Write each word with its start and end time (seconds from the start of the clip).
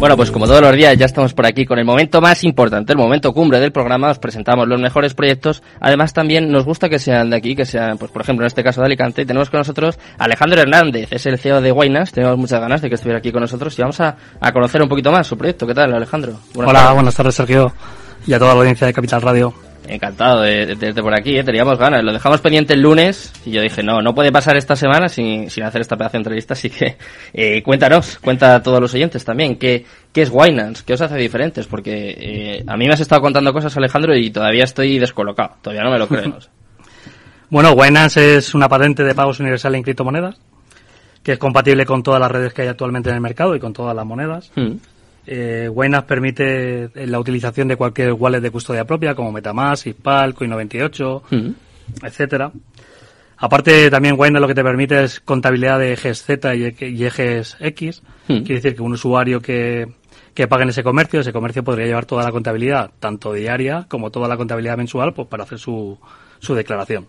Bueno, 0.00 0.16
pues 0.16 0.30
como 0.30 0.46
todos 0.46 0.62
los 0.62 0.74
días 0.74 0.96
ya 0.96 1.04
estamos 1.04 1.34
por 1.34 1.44
aquí 1.44 1.66
con 1.66 1.78
el 1.78 1.84
momento 1.84 2.22
más 2.22 2.42
importante, 2.42 2.94
el 2.94 2.98
momento 2.98 3.34
cumbre 3.34 3.60
del 3.60 3.70
programa, 3.70 4.10
os 4.10 4.18
presentamos 4.18 4.66
los 4.66 4.80
mejores 4.80 5.12
proyectos. 5.12 5.62
Además 5.78 6.14
también 6.14 6.50
nos 6.50 6.64
gusta 6.64 6.88
que 6.88 6.98
sean 6.98 7.28
de 7.28 7.36
aquí, 7.36 7.54
que 7.54 7.66
sean, 7.66 7.98
pues 7.98 8.10
por 8.10 8.22
ejemplo 8.22 8.44
en 8.44 8.46
este 8.46 8.64
caso 8.64 8.80
de 8.80 8.86
Alicante. 8.86 9.26
Tenemos 9.26 9.50
con 9.50 9.58
nosotros 9.58 9.98
Alejandro 10.16 10.58
Hernández, 10.58 11.08
es 11.12 11.26
el 11.26 11.38
CEO 11.38 11.60
de 11.60 11.70
Guaynas, 11.70 12.12
tenemos 12.12 12.38
muchas 12.38 12.60
ganas 12.60 12.80
de 12.80 12.88
que 12.88 12.94
estuviera 12.94 13.18
aquí 13.18 13.30
con 13.30 13.42
nosotros 13.42 13.78
y 13.78 13.82
vamos 13.82 14.00
a, 14.00 14.16
a 14.40 14.52
conocer 14.52 14.80
un 14.82 14.88
poquito 14.88 15.12
más 15.12 15.26
su 15.26 15.36
proyecto. 15.36 15.66
¿Qué 15.66 15.74
tal 15.74 15.92
Alejandro? 15.92 16.32
Hola, 16.54 16.94
buenas 16.94 17.14
tardes 17.14 17.34
Sergio 17.34 17.70
y 18.26 18.32
a 18.32 18.38
toda 18.38 18.54
la 18.54 18.60
audiencia 18.60 18.86
de 18.86 18.94
Capital 18.94 19.20
Radio. 19.20 19.52
Encantado 19.90 20.42
de, 20.42 20.76
tenerte 20.76 21.02
por 21.02 21.12
aquí, 21.12 21.36
¿eh? 21.36 21.42
teníamos 21.42 21.76
ganas. 21.76 22.04
Lo 22.04 22.12
dejamos 22.12 22.40
pendiente 22.40 22.74
el 22.74 22.80
lunes 22.80 23.32
y 23.44 23.50
yo 23.50 23.60
dije, 23.60 23.82
no, 23.82 24.00
no 24.00 24.14
puede 24.14 24.30
pasar 24.30 24.56
esta 24.56 24.76
semana 24.76 25.08
sin, 25.08 25.50
sin 25.50 25.64
hacer 25.64 25.80
esta 25.80 25.96
pedazo 25.96 26.12
de 26.12 26.18
entrevista, 26.18 26.54
así 26.54 26.70
que 26.70 26.96
eh, 27.32 27.60
cuéntanos, 27.64 28.18
cuenta 28.18 28.54
a 28.54 28.62
todos 28.62 28.80
los 28.80 28.94
oyentes 28.94 29.24
también, 29.24 29.56
¿qué, 29.56 29.84
qué 30.12 30.22
es 30.22 30.30
Winans? 30.32 30.84
¿Qué 30.84 30.92
os 30.94 31.00
hace 31.00 31.16
diferentes? 31.16 31.66
Porque 31.66 32.14
eh, 32.16 32.64
a 32.68 32.76
mí 32.76 32.86
me 32.86 32.94
has 32.94 33.00
estado 33.00 33.20
contando 33.20 33.52
cosas, 33.52 33.76
Alejandro, 33.76 34.14
y 34.14 34.30
todavía 34.30 34.62
estoy 34.62 35.00
descolocado, 35.00 35.56
todavía 35.60 35.82
no 35.82 35.90
me 35.90 35.98
lo 35.98 36.06
creo. 36.06 36.38
bueno, 37.50 37.72
Winance 37.72 38.36
es 38.36 38.54
una 38.54 38.68
patente 38.68 39.02
de 39.02 39.14
pagos 39.16 39.40
universal 39.40 39.74
en 39.74 39.82
criptomonedas, 39.82 40.36
que 41.24 41.32
es 41.32 41.38
compatible 41.38 41.84
con 41.84 42.04
todas 42.04 42.20
las 42.20 42.30
redes 42.30 42.52
que 42.52 42.62
hay 42.62 42.68
actualmente 42.68 43.08
en 43.08 43.16
el 43.16 43.20
mercado 43.20 43.56
y 43.56 43.58
con 43.58 43.72
todas 43.72 43.96
las 43.96 44.06
monedas. 44.06 44.52
Mm. 44.54 44.76
Eh, 45.32 45.70
permite 46.08 46.84
eh, 46.86 47.06
la 47.06 47.20
utilización 47.20 47.68
de 47.68 47.76
cualquier 47.76 48.14
wallet 48.14 48.40
de 48.40 48.50
custodia 48.50 48.84
propia, 48.84 49.14
como 49.14 49.30
Metamask, 49.30 49.86
Ispal, 49.86 50.34
Coin98, 50.34 51.54
etcétera. 52.02 52.50
Aparte, 53.36 53.90
también 53.90 54.18
Waynas 54.18 54.42
lo 54.42 54.48
que 54.48 54.56
te 54.56 54.64
permite 54.64 55.04
es 55.04 55.20
contabilidad 55.20 55.78
de 55.78 55.92
ejes 55.92 56.24
Z 56.24 56.52
y 56.56 57.04
ejes 57.04 57.56
X. 57.60 58.02
Quiere 58.26 58.54
decir 58.54 58.74
que 58.74 58.82
un 58.82 58.94
usuario 58.94 59.40
que, 59.40 59.94
que 60.34 60.48
pague 60.48 60.64
en 60.64 60.70
ese 60.70 60.82
comercio, 60.82 61.20
ese 61.20 61.32
comercio 61.32 61.62
podría 61.62 61.86
llevar 61.86 62.06
toda 62.06 62.24
la 62.24 62.32
contabilidad, 62.32 62.90
tanto 62.98 63.32
diaria 63.32 63.86
como 63.88 64.10
toda 64.10 64.26
la 64.26 64.36
contabilidad 64.36 64.76
mensual, 64.76 65.14
pues 65.14 65.28
para 65.28 65.44
hacer 65.44 65.60
su, 65.60 65.96
su 66.40 66.56
declaración. 66.56 67.06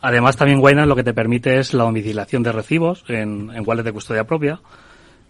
Además, 0.00 0.38
también 0.38 0.60
Waynas 0.60 0.88
lo 0.88 0.96
que 0.96 1.04
te 1.04 1.12
permite 1.12 1.58
es 1.58 1.74
la 1.74 1.84
domiciliación 1.84 2.42
de 2.42 2.52
recibos 2.52 3.04
en, 3.08 3.50
en 3.54 3.62
wallet 3.66 3.82
de 3.82 3.92
custodia 3.92 4.24
propia, 4.24 4.58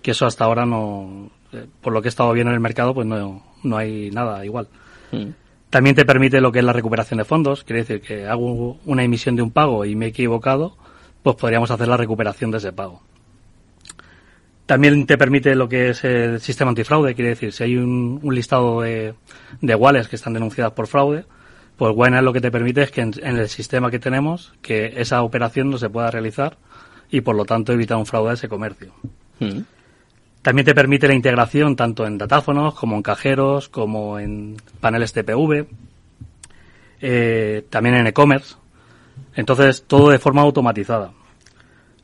que 0.02 0.12
eso 0.12 0.26
hasta 0.26 0.44
ahora 0.44 0.66
no, 0.66 1.30
eh, 1.52 1.66
por 1.80 1.92
lo 1.92 2.02
que 2.02 2.08
he 2.08 2.10
estado 2.10 2.32
viendo 2.32 2.50
en 2.50 2.54
el 2.54 2.60
mercado, 2.60 2.94
pues 2.94 3.06
no, 3.06 3.42
no 3.62 3.76
hay 3.76 4.10
nada 4.10 4.44
igual. 4.44 4.68
Mm. 5.12 5.30
También 5.70 5.94
te 5.94 6.04
permite 6.04 6.40
lo 6.40 6.50
que 6.50 6.60
es 6.60 6.64
la 6.64 6.72
recuperación 6.72 7.18
de 7.18 7.24
fondos, 7.24 7.64
quiere 7.64 7.80
decir 7.80 8.00
que 8.00 8.26
hago 8.26 8.78
una 8.86 9.04
emisión 9.04 9.36
de 9.36 9.42
un 9.42 9.50
pago 9.50 9.84
y 9.84 9.94
me 9.94 10.06
he 10.06 10.08
equivocado, 10.08 10.76
pues 11.22 11.36
podríamos 11.36 11.70
hacer 11.70 11.88
la 11.88 11.96
recuperación 11.96 12.50
de 12.50 12.58
ese 12.58 12.72
pago. 12.72 13.02
También 14.64 15.06
te 15.06 15.16
permite 15.16 15.54
lo 15.54 15.68
que 15.68 15.90
es 15.90 16.04
el 16.04 16.40
sistema 16.40 16.70
antifraude, 16.70 17.14
quiere 17.14 17.30
decir, 17.30 17.52
si 17.52 17.64
hay 17.64 17.76
un, 17.76 18.20
listado 18.30 18.82
de, 18.82 19.14
de 19.60 19.74
wallets 19.74 20.08
que 20.08 20.16
están 20.16 20.34
denunciadas 20.34 20.72
por 20.72 20.86
fraude, 20.86 21.24
pues 21.78 21.94
buena 21.94 22.20
lo 22.20 22.32
que 22.32 22.40
te 22.40 22.50
permite 22.50 22.82
es 22.82 22.90
que 22.90 23.00
en, 23.00 23.14
el 23.22 23.48
sistema 23.48 23.90
que 23.90 24.00
tenemos, 24.00 24.52
que 24.60 24.94
esa 24.96 25.22
operación 25.22 25.70
no 25.70 25.78
se 25.78 25.88
pueda 25.88 26.10
realizar 26.10 26.58
y 27.08 27.20
por 27.20 27.36
lo 27.36 27.44
tanto 27.44 27.72
evitar 27.72 27.96
un 27.96 28.04
fraude 28.04 28.30
a 28.30 28.34
ese 28.34 28.48
comercio. 28.48 28.92
Mm. 29.38 29.60
También 30.42 30.64
te 30.64 30.74
permite 30.74 31.08
la 31.08 31.14
integración 31.14 31.76
tanto 31.76 32.06
en 32.06 32.16
datáfonos 32.16 32.74
como 32.74 32.96
en 32.96 33.02
cajeros, 33.02 33.68
como 33.68 34.18
en 34.18 34.56
paneles 34.80 35.12
TPV, 35.12 35.66
eh, 37.00 37.64
también 37.70 37.96
en 37.96 38.06
e-commerce. 38.06 38.54
Entonces, 39.34 39.84
todo 39.86 40.10
de 40.10 40.18
forma 40.18 40.42
automatizada. 40.42 41.12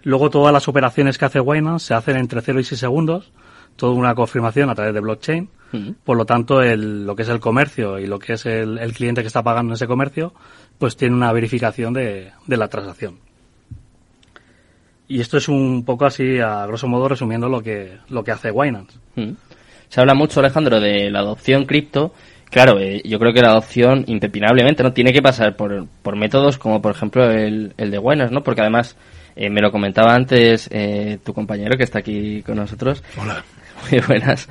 Luego, 0.02 0.30
todas 0.30 0.52
las 0.52 0.68
operaciones 0.68 1.16
que 1.16 1.24
hace 1.24 1.40
Winance 1.40 1.86
se 1.86 1.94
hacen 1.94 2.16
entre 2.16 2.42
0 2.42 2.60
y 2.60 2.64
6 2.64 2.78
segundos, 2.78 3.30
toda 3.76 3.92
una 3.92 4.14
confirmación 4.14 4.68
a 4.68 4.74
través 4.74 4.94
de 4.94 5.00
blockchain. 5.00 5.48
Por 6.04 6.16
lo 6.16 6.24
tanto, 6.24 6.62
el, 6.62 7.04
lo 7.04 7.16
que 7.16 7.22
es 7.22 7.28
el 7.28 7.40
comercio 7.40 7.98
y 7.98 8.06
lo 8.06 8.20
que 8.20 8.34
es 8.34 8.46
el, 8.46 8.78
cliente 8.92 9.22
que 9.22 9.26
está 9.26 9.42
pagando 9.42 9.72
en 9.72 9.74
ese 9.74 9.88
comercio, 9.88 10.32
pues 10.78 10.96
tiene 10.96 11.16
una 11.16 11.32
verificación 11.32 11.92
de 11.94 12.32
la 12.46 12.68
transacción. 12.68 13.18
Y 15.06 15.20
esto 15.20 15.36
es 15.36 15.48
un 15.48 15.84
poco 15.84 16.06
así, 16.06 16.38
a 16.38 16.66
grosso 16.66 16.88
modo, 16.88 17.08
resumiendo 17.08 17.48
lo 17.48 17.62
que, 17.62 17.98
lo 18.08 18.24
que 18.24 18.32
hace 18.32 18.50
Winance. 18.50 18.98
Mm. 19.16 19.32
Se 19.88 20.00
habla 20.00 20.14
mucho, 20.14 20.40
Alejandro, 20.40 20.80
de 20.80 21.10
la 21.10 21.20
adopción 21.20 21.66
cripto. 21.66 22.12
Claro, 22.50 22.78
eh, 22.78 23.02
yo 23.04 23.18
creo 23.18 23.32
que 23.32 23.42
la 23.42 23.50
adopción, 23.50 24.04
impepinablemente, 24.06 24.82
no 24.82 24.92
tiene 24.92 25.12
que 25.12 25.20
pasar 25.20 25.56
por, 25.56 25.86
por 26.02 26.16
métodos 26.16 26.56
como, 26.56 26.80
por 26.80 26.92
ejemplo, 26.92 27.30
el, 27.30 27.74
el 27.76 27.90
de 27.90 27.98
Winance, 27.98 28.32
¿no? 28.32 28.42
Porque 28.42 28.62
además, 28.62 28.96
eh, 29.36 29.50
me 29.50 29.60
lo 29.60 29.70
comentaba 29.70 30.14
antes 30.14 30.68
eh, 30.72 31.18
tu 31.24 31.34
compañero 31.34 31.76
que 31.76 31.84
está 31.84 31.98
aquí 31.98 32.42
con 32.42 32.56
nosotros. 32.56 33.02
Hola. 33.20 33.44
Muy 33.90 34.00
buenas. 34.00 34.48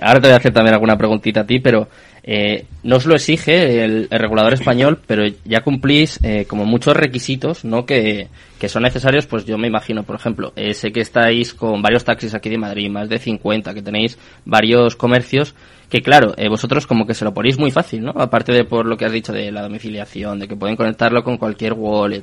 ahora 0.00 0.20
te 0.20 0.28
voy 0.28 0.34
a 0.34 0.36
hacer 0.38 0.52
también 0.52 0.74
alguna 0.74 0.96
preguntita 0.96 1.40
a 1.40 1.46
ti, 1.46 1.60
pero 1.60 1.88
eh, 2.24 2.66
no 2.84 2.96
os 2.96 3.06
lo 3.06 3.14
exige 3.14 3.84
el, 3.84 4.08
regulador 4.10 4.52
español, 4.52 5.00
pero 5.06 5.24
ya 5.44 5.62
cumplís 5.62 6.20
eh, 6.22 6.44
como 6.46 6.64
muchos 6.64 6.96
requisitos, 6.96 7.64
¿no? 7.64 7.84
Que, 7.84 8.28
que, 8.60 8.68
son 8.68 8.84
necesarios, 8.84 9.26
pues 9.26 9.44
yo 9.44 9.58
me 9.58 9.66
imagino, 9.66 10.04
por 10.04 10.16
ejemplo, 10.16 10.52
eh, 10.54 10.72
sé 10.74 10.92
que 10.92 11.00
estáis 11.00 11.52
con 11.52 11.82
varios 11.82 12.04
taxis 12.04 12.34
aquí 12.34 12.48
de 12.48 12.58
Madrid, 12.58 12.90
más 12.90 13.08
de 13.08 13.18
50, 13.18 13.74
que 13.74 13.82
tenéis 13.82 14.18
varios 14.44 14.94
comercios, 14.94 15.54
que 15.88 16.00
claro, 16.00 16.34
eh, 16.36 16.48
vosotros 16.48 16.86
como 16.86 17.06
que 17.06 17.14
se 17.14 17.24
lo 17.24 17.34
ponéis 17.34 17.58
muy 17.58 17.70
fácil, 17.70 18.04
¿no? 18.04 18.12
Aparte 18.16 18.52
de 18.52 18.64
por 18.64 18.86
lo 18.86 18.96
que 18.96 19.04
has 19.04 19.12
dicho 19.12 19.32
de 19.32 19.50
la 19.50 19.62
domiciliación, 19.62 20.38
de 20.38 20.46
que 20.46 20.56
pueden 20.56 20.76
conectarlo 20.76 21.24
con 21.24 21.38
cualquier 21.38 21.72
wallet. 21.72 22.22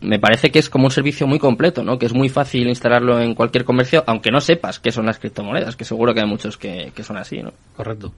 Me 0.00 0.18
parece 0.18 0.50
que 0.50 0.58
es 0.58 0.70
como 0.70 0.86
un 0.86 0.90
servicio 0.90 1.26
muy 1.26 1.38
completo, 1.38 1.82
¿no? 1.82 1.98
Que 1.98 2.06
es 2.06 2.14
muy 2.14 2.30
fácil 2.30 2.68
instalarlo 2.68 3.20
en 3.20 3.34
cualquier 3.34 3.64
comercio, 3.64 4.02
aunque 4.06 4.30
no 4.30 4.40
sepas 4.40 4.78
qué 4.78 4.90
son 4.90 5.06
las 5.06 5.18
criptomonedas, 5.18 5.76
que 5.76 5.84
seguro 5.84 6.14
que 6.14 6.20
hay 6.20 6.26
muchos 6.26 6.56
que, 6.56 6.92
que 6.94 7.02
son 7.02 7.18
así, 7.18 7.42
¿no? 7.42 7.52
Correcto. 7.76 8.14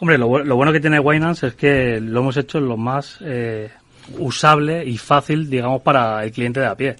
Hombre, 0.00 0.16
lo, 0.16 0.28
bueno 0.28 0.72
que 0.72 0.80
tiene 0.80 1.00
Winance 1.00 1.48
es 1.48 1.54
que 1.54 2.00
lo 2.00 2.20
hemos 2.20 2.36
hecho 2.36 2.60
lo 2.60 2.76
más 2.76 3.18
eh, 3.20 3.70
usable 4.16 4.84
y 4.84 4.96
fácil, 4.96 5.50
digamos, 5.50 5.82
para 5.82 6.22
el 6.24 6.30
cliente 6.30 6.60
de 6.60 6.66
a 6.66 6.76
pie. 6.76 6.96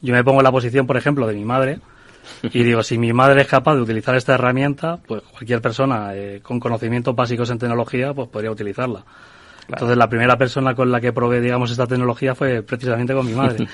Yo 0.00 0.14
me 0.14 0.22
pongo 0.22 0.40
en 0.40 0.44
la 0.44 0.52
posición, 0.52 0.86
por 0.86 0.96
ejemplo, 0.96 1.26
de 1.26 1.34
mi 1.34 1.44
madre 1.44 1.80
y 2.42 2.62
digo, 2.62 2.82
si 2.82 2.96
mi 2.96 3.12
madre 3.12 3.42
es 3.42 3.48
capaz 3.48 3.74
de 3.74 3.82
utilizar 3.82 4.14
esta 4.14 4.34
herramienta, 4.34 4.98
pues 5.04 5.22
cualquier 5.22 5.60
persona 5.60 6.14
eh, 6.14 6.40
con 6.42 6.60
conocimientos 6.60 7.14
básicos 7.16 7.50
en 7.50 7.58
tecnología, 7.58 8.14
pues 8.14 8.28
podría 8.28 8.52
utilizarla. 8.52 9.04
Entonces, 9.68 9.96
la 9.98 10.08
primera 10.08 10.38
persona 10.38 10.74
con 10.74 10.90
la 10.90 11.00
que 11.00 11.12
probé, 11.12 11.40
digamos, 11.40 11.70
esta 11.70 11.86
tecnología 11.86 12.34
fue 12.34 12.62
precisamente 12.62 13.14
con 13.14 13.26
mi 13.26 13.32
madre. 13.32 13.66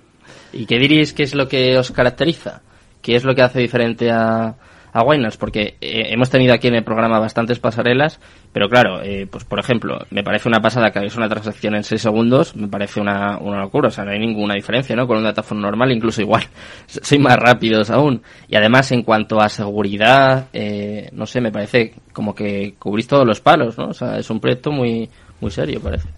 ¿Y 0.52 0.66
qué 0.66 0.78
diréis 0.78 1.12
que 1.12 1.22
es 1.22 1.34
lo 1.34 1.48
que 1.48 1.78
os 1.78 1.90
caracteriza? 1.90 2.62
¿Qué 3.00 3.16
es 3.16 3.24
lo 3.24 3.34
que 3.34 3.42
hace 3.42 3.60
diferente 3.60 4.10
a, 4.10 4.56
a 4.92 5.02
porque 5.38 5.76
eh, 5.80 6.08
hemos 6.10 6.30
tenido 6.30 6.54
aquí 6.54 6.68
en 6.68 6.74
el 6.74 6.84
programa 6.84 7.18
bastantes 7.18 7.58
pasarelas, 7.58 8.20
pero 8.52 8.68
claro, 8.68 9.02
eh, 9.02 9.26
pues 9.30 9.44
por 9.44 9.58
ejemplo, 9.58 9.98
me 10.10 10.22
parece 10.22 10.48
una 10.48 10.60
pasada 10.60 10.90
que 10.90 10.98
hagáis 10.98 11.16
una 11.16 11.28
transacción 11.28 11.74
en 11.74 11.84
6 11.84 12.00
segundos, 12.00 12.56
me 12.56 12.68
parece 12.68 13.00
una, 13.00 13.38
una 13.38 13.60
locura, 13.60 13.88
o 13.88 13.90
sea, 13.90 14.04
no 14.04 14.10
hay 14.10 14.18
ninguna 14.18 14.54
diferencia, 14.54 14.94
¿no? 14.96 15.06
Con 15.06 15.18
un 15.18 15.24
datáfono 15.24 15.60
normal, 15.60 15.92
incluso 15.92 16.20
igual, 16.20 16.44
soy 16.86 17.18
más 17.18 17.36
rápidos 17.36 17.90
aún. 17.90 18.22
Y 18.48 18.56
además, 18.56 18.92
en 18.92 19.02
cuanto 19.02 19.40
a 19.40 19.48
seguridad, 19.48 20.48
eh, 20.52 21.08
no 21.12 21.26
sé, 21.26 21.40
me 21.40 21.52
parece 21.52 21.94
como 22.12 22.34
que 22.34 22.74
cubrís 22.78 23.06
todos 23.06 23.26
los 23.26 23.40
palos, 23.40 23.76
¿no? 23.78 23.88
O 23.88 23.94
sea, 23.94 24.18
es 24.18 24.28
un 24.30 24.40
proyecto 24.40 24.70
muy, 24.70 25.08
muy 25.40 25.50
serio, 25.50 25.80
parece. 25.80 26.17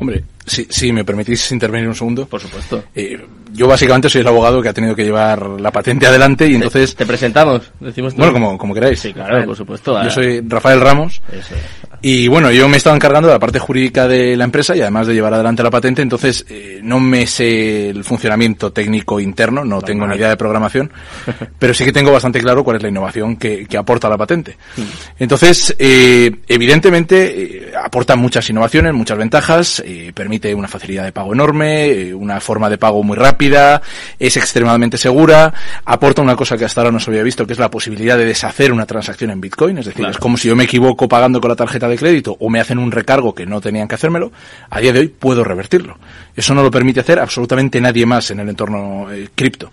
Hombre, 0.00 0.24
si, 0.46 0.66
si 0.70 0.92
me 0.92 1.04
permitís 1.04 1.50
intervenir 1.52 1.88
un 1.88 1.94
segundo. 1.94 2.26
Por 2.26 2.40
supuesto. 2.40 2.84
Eh, 2.94 3.18
yo 3.52 3.66
básicamente 3.66 4.08
soy 4.08 4.20
el 4.20 4.28
abogado 4.28 4.62
que 4.62 4.68
ha 4.68 4.72
tenido 4.72 4.94
que 4.94 5.04
llevar 5.04 5.46
la 5.60 5.70
patente 5.70 6.06
adelante 6.06 6.46
y 6.46 6.54
entonces... 6.54 6.94
Te, 6.94 7.06
presentamos, 7.06 7.70
decimos 7.80 8.14
Bueno, 8.14 8.32
como, 8.32 8.58
como 8.58 8.74
queráis. 8.74 9.00
Sí, 9.00 9.12
claro, 9.12 9.44
por 9.44 9.56
supuesto. 9.56 10.02
Yo 10.02 10.10
soy 10.10 10.40
Rafael 10.46 10.80
Ramos. 10.80 11.20
Eso. 11.32 11.54
Y 12.00 12.28
bueno, 12.28 12.52
yo 12.52 12.68
me 12.68 12.74
he 12.74 12.78
estado 12.78 12.94
encargando 12.94 13.28
de 13.28 13.34
la 13.34 13.40
parte 13.40 13.58
jurídica 13.58 14.06
de 14.06 14.36
la 14.36 14.44
empresa 14.44 14.76
y 14.76 14.80
además 14.80 15.08
de 15.08 15.14
llevar 15.14 15.34
adelante 15.34 15.64
la 15.64 15.70
patente, 15.70 16.00
entonces 16.00 16.44
eh, 16.48 16.78
no 16.82 17.00
me 17.00 17.26
sé 17.26 17.90
el 17.90 18.04
funcionamiento 18.04 18.72
técnico 18.72 19.18
interno, 19.18 19.64
no 19.64 19.82
tengo 19.82 20.06
ni 20.06 20.14
idea 20.14 20.28
de 20.28 20.36
programación, 20.36 20.92
pero 21.58 21.74
sí 21.74 21.84
que 21.84 21.92
tengo 21.92 22.12
bastante 22.12 22.40
claro 22.40 22.62
cuál 22.62 22.76
es 22.76 22.82
la 22.84 22.88
innovación 22.88 23.36
que, 23.36 23.66
que 23.66 23.76
aporta 23.76 24.08
la 24.08 24.16
patente. 24.16 24.56
Mm. 24.76 24.82
Entonces, 25.18 25.74
eh, 25.76 26.30
evidentemente, 26.46 27.66
eh, 27.66 27.72
aporta 27.82 28.14
muchas 28.14 28.48
innovaciones, 28.48 28.94
muchas 28.94 29.18
ventajas, 29.18 29.82
permite 30.14 30.54
una 30.54 30.68
facilidad 30.68 31.04
de 31.04 31.12
pago 31.12 31.32
enorme, 31.32 32.14
una 32.14 32.40
forma 32.40 32.70
de 32.70 32.78
pago 32.78 33.02
muy 33.02 33.16
rápida, 33.16 33.82
es 34.18 34.36
extremadamente 34.36 34.98
segura, 34.98 35.52
aporta 35.84 36.22
una 36.22 36.36
cosa 36.36 36.56
que 36.56 36.64
hasta 36.64 36.80
ahora 36.80 36.92
no 36.92 37.00
se 37.00 37.10
había 37.10 37.24
visto, 37.24 37.44
que 37.44 37.54
es 37.54 37.58
la 37.58 37.70
posibilidad 37.70 38.16
de 38.16 38.24
deshacer 38.24 38.72
una 38.72 38.86
transacción 38.86 39.32
en 39.32 39.40
Bitcoin, 39.40 39.78
es 39.78 39.86
decir, 39.86 40.06
es 40.06 40.18
como 40.18 40.36
si 40.36 40.48
yo 40.48 40.54
me 40.54 40.64
equivoco 40.64 41.08
pagando 41.08 41.40
con 41.40 41.48
la 41.50 41.56
tarjeta 41.56 41.87
de 41.88 41.96
crédito 41.96 42.36
o 42.38 42.50
me 42.50 42.60
hacen 42.60 42.78
un 42.78 42.90
recargo 42.90 43.34
que 43.34 43.46
no 43.46 43.60
tenían 43.60 43.88
que 43.88 43.94
hacérmelo, 43.94 44.32
a 44.70 44.80
día 44.80 44.92
de 44.92 45.00
hoy 45.00 45.08
puedo 45.08 45.44
revertirlo. 45.44 45.98
Eso 46.36 46.54
no 46.54 46.62
lo 46.62 46.70
permite 46.70 47.00
hacer 47.00 47.18
absolutamente 47.18 47.80
nadie 47.80 48.06
más 48.06 48.30
en 48.30 48.40
el 48.40 48.48
entorno 48.48 49.10
eh, 49.12 49.28
cripto. 49.34 49.70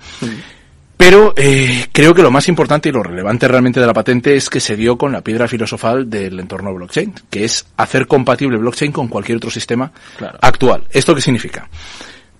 Pero 0.97 1.33
eh, 1.35 1.87
creo 1.91 2.13
que 2.13 2.21
lo 2.21 2.31
más 2.31 2.47
importante 2.47 2.89
y 2.89 2.91
lo 2.91 3.03
relevante 3.03 3.47
realmente 3.47 3.79
de 3.79 3.85
la 3.85 3.93
patente 3.93 4.35
es 4.35 4.49
que 4.49 4.59
se 4.59 4.75
dio 4.75 4.97
con 4.97 5.11
la 5.11 5.21
piedra 5.21 5.47
filosofal 5.47 6.09
del 6.09 6.39
entorno 6.39 6.73
blockchain, 6.73 7.13
que 7.29 7.43
es 7.43 7.65
hacer 7.77 8.07
compatible 8.07 8.57
blockchain 8.57 8.91
con 8.91 9.07
cualquier 9.07 9.37
otro 9.37 9.51
sistema 9.51 9.91
actual. 10.41 10.83
¿Esto 10.89 11.13
qué 11.13 11.21
significa? 11.21 11.67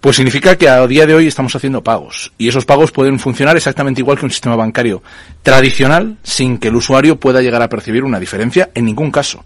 Pues 0.05 0.17
significa 0.17 0.55
que 0.55 0.69
a 0.69 0.85
día 0.85 1.07
de 1.07 1.15
hoy 1.15 1.25
estamos 1.25 1.55
haciendo 1.55 1.83
pagos. 1.83 2.31
Y 2.37 2.47
esos 2.47 2.63
pagos 2.63 2.91
pueden 2.91 3.17
funcionar 3.17 3.57
exactamente 3.57 4.01
igual 4.01 4.19
que 4.19 4.25
un 4.25 4.29
sistema 4.29 4.55
bancario 4.55 5.01
tradicional 5.41 6.17
sin 6.21 6.59
que 6.59 6.67
el 6.67 6.75
usuario 6.75 7.19
pueda 7.19 7.41
llegar 7.41 7.63
a 7.63 7.69
percibir 7.69 8.03
una 8.03 8.19
diferencia 8.19 8.69
en 8.75 8.85
ningún 8.85 9.09
caso. 9.09 9.43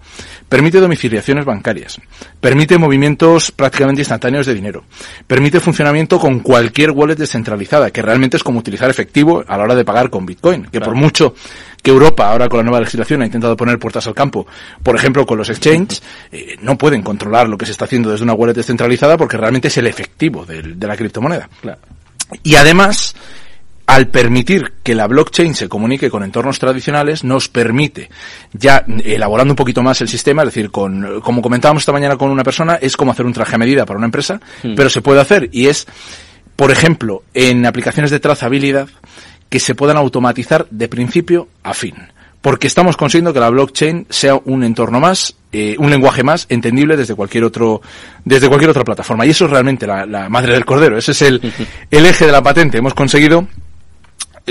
Permite 0.50 0.81
domiciliaciones 0.81 1.45
bancarias, 1.45 2.01
permite 2.41 2.77
movimientos 2.77 3.53
prácticamente 3.53 4.01
instantáneos 4.01 4.47
de 4.47 4.53
dinero, 4.53 4.83
permite 5.25 5.61
funcionamiento 5.61 6.19
con 6.19 6.41
cualquier 6.41 6.91
wallet 6.91 7.15
descentralizada, 7.15 7.91
que 7.91 8.01
realmente 8.01 8.35
es 8.35 8.44
como 8.44 8.59
utilizar 8.59 8.89
efectivo 8.89 9.45
a 9.47 9.55
la 9.55 9.63
hora 9.63 9.75
de 9.75 9.85
pagar 9.85 10.09
con 10.09 10.25
Bitcoin, 10.25 10.65
que 10.65 10.81
por 10.81 10.94
mucho 10.94 11.35
que 11.81 11.91
Europa 11.91 12.29
ahora 12.29 12.49
con 12.49 12.57
la 12.57 12.63
nueva 12.63 12.79
legislación 12.79 13.21
ha 13.21 13.25
intentado 13.25 13.55
poner 13.55 13.79
puertas 13.79 14.07
al 14.07 14.13
campo, 14.13 14.47
por 14.83 14.95
ejemplo 14.95 15.25
con 15.25 15.37
los 15.37 15.49
exchanges, 15.49 16.01
eh, 16.31 16.57
no 16.61 16.77
pueden 16.77 17.01
controlar 17.01 17.47
lo 17.47 17.57
que 17.57 17.65
se 17.65 17.71
está 17.71 17.85
haciendo 17.85 18.11
desde 18.11 18.23
una 18.23 18.33
wallet 18.33 18.53
descentralizada 18.53 19.17
porque 19.17 19.37
realmente 19.37 19.69
es 19.69 19.77
el 19.77 19.87
efectivo 19.87 20.45
de, 20.45 20.75
la 20.79 20.97
criptomoneda. 20.97 21.49
Y 22.43 22.55
además, 22.55 23.15
al 23.87 24.07
permitir 24.07 24.73
que 24.83 24.93
la 24.93 25.07
blockchain 25.07 25.55
se 25.55 25.67
comunique 25.67 26.09
con 26.09 26.23
entornos 26.23 26.59
tradicionales, 26.59 27.23
nos 27.23 27.49
permite, 27.49 28.09
ya 28.53 28.85
elaborando 29.03 29.53
un 29.53 29.55
poquito 29.55 29.81
más 29.81 30.01
el 30.01 30.07
sistema, 30.07 30.43
es 30.43 30.49
decir, 30.49 30.69
con, 30.69 31.21
como 31.21 31.41
comentábamos 31.41 31.81
esta 31.81 31.91
mañana 31.91 32.15
con 32.15 32.29
una 32.29 32.43
persona, 32.43 32.75
es 32.75 32.95
como 32.95 33.11
hacer 33.11 33.25
un 33.25 33.33
traje 33.33 33.55
a 33.55 33.57
medida 33.57 33.85
para 33.85 33.97
una 33.97 34.05
empresa, 34.05 34.39
hmm. 34.63 34.75
pero 34.75 34.89
se 34.89 35.01
puede 35.01 35.21
hacer 35.21 35.49
y 35.51 35.67
es, 35.67 35.87
por 36.55 36.71
ejemplo, 36.71 37.23
en 37.33 37.65
aplicaciones 37.65 38.11
de 38.11 38.19
trazabilidad, 38.19 38.89
que 39.50 39.60
se 39.60 39.75
puedan 39.75 39.98
automatizar 39.98 40.68
de 40.69 40.88
principio 40.88 41.48
a 41.63 41.74
fin. 41.74 41.96
Porque 42.42 42.68
estamos 42.68 42.96
consiguiendo 42.96 43.34
que 43.34 43.40
la 43.42 43.50
blockchain 43.50 44.07
sea 44.10 44.40
un 44.46 44.63
entorno 44.63 45.01
más, 45.01 45.36
eh, 45.51 45.75
un 45.78 45.90
lenguaje 45.90 46.24
más 46.24 46.46
entendible 46.50 46.96
desde 46.96 47.16
cualquier 47.16 47.44
otro, 47.44 47.81
desde 48.24 48.48
cualquier 48.48 48.69
otra 48.69 48.86
plataforma. 48.86 49.25
Y 49.25 49.31
eso 49.31 49.46
es 49.46 49.51
realmente 49.51 49.86
la, 49.86 50.06
la 50.06 50.30
madre 50.30 50.54
del 50.54 50.63
cordero. 50.63 50.98
Ese 50.98 51.12
es 51.12 51.22
el, 51.24 51.42
el 51.92 52.06
eje 52.06 52.25
de 52.25 52.31
la 52.31 52.42
patente. 52.42 52.78
Hemos 52.78 52.94
conseguido 52.94 53.46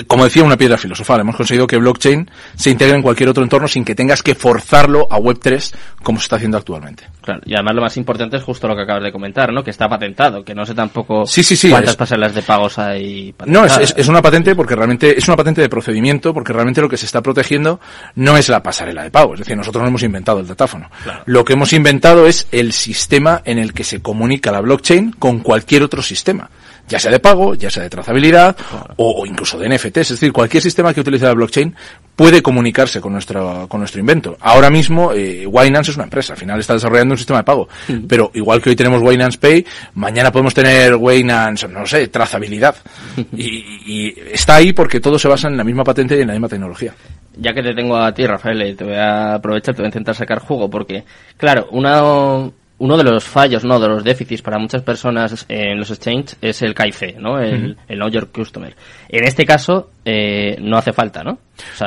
como 0.06 0.24
decía, 0.24 0.42
una 0.42 0.56
piedra 0.56 0.78
filosofal. 0.78 1.20
Hemos 1.20 1.36
conseguido 1.36 1.66
que 1.66 1.76
blockchain 1.76 2.30
se 2.54 2.70
integre 2.70 2.96
en 2.96 3.02
cualquier 3.02 3.28
otro 3.28 3.42
entorno 3.42 3.68
sin 3.68 3.84
que 3.84 3.94
tengas 3.94 4.22
que 4.22 4.34
forzarlo 4.34 5.06
a 5.10 5.18
Web3 5.18 5.74
como 6.02 6.18
se 6.18 6.24
está 6.24 6.36
haciendo 6.36 6.56
actualmente. 6.56 7.04
Claro, 7.22 7.40
y 7.44 7.54
además 7.54 7.74
lo 7.74 7.82
más 7.82 7.96
importante 7.96 8.36
es 8.36 8.42
justo 8.42 8.68
lo 8.68 8.76
que 8.76 8.82
acabas 8.82 9.02
de 9.02 9.12
comentar, 9.12 9.52
¿no? 9.52 9.62
Que 9.62 9.70
está 9.70 9.88
patentado, 9.88 10.44
que 10.44 10.54
no 10.54 10.64
sé 10.64 10.74
tampoco 10.74 11.26
sí, 11.26 11.42
sí, 11.42 11.56
sí, 11.56 11.70
cuántas 11.70 11.96
pasarelas 11.96 12.34
de 12.34 12.42
pagos 12.42 12.78
hay. 12.78 13.34
No, 13.46 13.64
es, 13.64 13.94
es, 13.96 14.08
una 14.08 14.22
patente 14.22 14.54
porque 14.54 14.74
realmente 14.74 15.18
es 15.18 15.26
una 15.28 15.36
patente 15.36 15.60
de 15.60 15.68
procedimiento 15.68 16.32
porque 16.32 16.52
realmente 16.52 16.80
lo 16.80 16.88
que 16.88 16.96
se 16.96 17.06
está 17.06 17.20
protegiendo 17.20 17.80
no 18.14 18.36
es 18.36 18.48
la 18.48 18.62
pasarela 18.62 19.02
de 19.02 19.10
pago. 19.10 19.34
Es 19.34 19.40
decir, 19.40 19.56
nosotros 19.56 19.82
no 19.82 19.88
hemos 19.88 20.02
inventado 20.02 20.40
el 20.40 20.46
datáfono. 20.46 20.90
Lo 21.26 21.44
que 21.44 21.54
hemos 21.54 21.72
inventado 21.72 22.26
es 22.26 22.48
el 22.52 22.72
sistema 22.72 23.42
en 23.44 23.58
el 23.58 23.72
que 23.72 23.84
se 23.84 24.00
comunica 24.00 24.52
la 24.52 24.60
blockchain 24.60 25.12
con 25.12 25.40
cualquier 25.40 25.82
otro 25.82 26.02
sistema 26.02 26.50
ya 26.88 26.98
sea 26.98 27.10
de 27.10 27.20
pago, 27.20 27.54
ya 27.54 27.70
sea 27.70 27.82
de 27.82 27.90
trazabilidad 27.90 28.56
o, 28.96 29.24
incluso 29.26 29.58
de 29.58 29.68
NFTs. 29.68 29.98
Es 29.98 30.08
decir, 30.10 30.32
cualquier 30.32 30.62
sistema 30.62 30.92
que 30.94 31.00
utilice 31.00 31.26
la 31.26 31.34
blockchain 31.34 31.74
puede 32.16 32.42
comunicarse 32.42 33.00
con 33.00 33.12
nuestro, 33.12 33.68
con 33.68 33.80
nuestro 33.80 34.00
invento. 34.00 34.36
Ahora 34.40 34.70
mismo, 34.70 35.12
eh, 35.12 35.46
Winance 35.46 35.92
es 35.92 35.96
una 35.96 36.04
empresa, 36.04 36.32
al 36.32 36.38
final 36.38 36.58
está 36.58 36.74
desarrollando 36.74 37.14
un 37.14 37.18
sistema 37.18 37.40
de 37.40 37.44
pago. 37.44 37.68
Mm. 37.88 38.06
Pero 38.08 38.30
igual 38.34 38.60
que 38.60 38.70
hoy 38.70 38.76
tenemos 38.76 39.02
Winance 39.02 39.38
Pay, 39.38 39.64
mañana 39.94 40.32
podemos 40.32 40.54
tener 40.54 40.96
Winance, 40.96 41.68
no 41.68 41.86
sé, 41.86 42.08
trazabilidad. 42.08 42.74
y, 43.36 44.14
está 44.32 44.56
ahí 44.56 44.72
porque 44.72 45.00
todo 45.00 45.18
se 45.18 45.28
basa 45.28 45.48
en 45.48 45.56
la 45.56 45.64
misma 45.64 45.84
patente 45.84 46.16
y 46.16 46.22
en 46.22 46.28
la 46.28 46.32
misma 46.32 46.48
tecnología 46.48 46.94
ya 47.40 47.54
que 47.54 47.62
te 47.62 47.72
tengo 47.72 47.96
a 47.96 48.12
ti, 48.12 48.26
Rafael, 48.26 48.76
te 48.76 48.84
voy 48.84 48.94
a 48.94 49.34
aprovechar, 49.34 49.74
te 49.74 49.82
voy 49.82 49.86
a 49.86 49.90
intentar 49.90 50.14
sacar 50.14 50.40
jugo, 50.40 50.68
porque, 50.68 51.04
claro, 51.36 51.68
una, 51.70 52.50
uno 52.78 52.96
de 52.96 53.04
los 53.04 53.24
fallos, 53.24 53.64
no, 53.64 53.80
de 53.80 53.88
los 53.88 54.04
déficits 54.04 54.40
para 54.40 54.58
muchas 54.58 54.82
personas 54.82 55.44
en 55.48 55.78
los 55.78 55.90
exchanges 55.90 56.36
es 56.40 56.62
el 56.62 56.74
KIC, 56.74 57.16
¿no? 57.18 57.40
El, 57.40 57.76
Know 57.88 58.08
Your 58.08 58.28
Customer. 58.28 58.74
En 59.08 59.24
este 59.24 59.44
caso, 59.44 59.90
eh, 60.04 60.56
no 60.60 60.78
hace 60.78 60.92
falta, 60.92 61.24
¿no? 61.24 61.38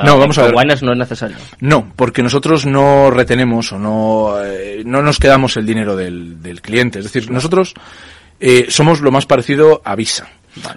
no, 0.03 0.19
vamos 0.19 0.37
a 0.37 0.43
ver. 0.43 0.53
no 0.53 0.91
es 0.91 0.97
necesario. 0.97 1.37
No, 1.59 1.93
porque 1.95 2.21
nosotros 2.21 2.65
no 2.65 3.09
retenemos 3.09 3.71
o 3.71 3.79
no, 3.79 4.43
eh, 4.43 4.81
no 4.85 5.01
nos 5.01 5.17
quedamos 5.17 5.55
el 5.55 5.65
dinero 5.65 5.95
del, 5.95 6.41
del 6.41 6.61
cliente. 6.61 6.99
Es 6.99 7.05
decir, 7.05 7.31
nosotros 7.31 7.73
eh, 8.41 8.65
somos 8.69 8.99
lo 9.01 9.11
más 9.11 9.25
parecido 9.25 9.81
a 9.85 9.95
Visa. 9.95 10.27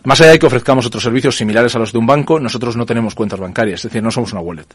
Más 0.05 0.21
allá 0.21 0.33
de 0.33 0.39
que 0.39 0.47
ofrezcamos 0.47 0.87
otros 0.87 1.03
servicios 1.03 1.37
similares 1.37 1.75
a 1.75 1.79
los 1.79 1.93
de 1.93 1.99
un 1.99 2.07
banco, 2.07 2.39
nosotros 2.39 2.77
no 2.77 2.87
tenemos 2.87 3.15
cuentas 3.15 3.41
bancarias, 3.41 3.81
es 3.81 3.91
decir, 3.91 4.03
no 4.03 4.11
somos 4.11 4.33
una 4.33 4.41
wallet. 4.41 4.67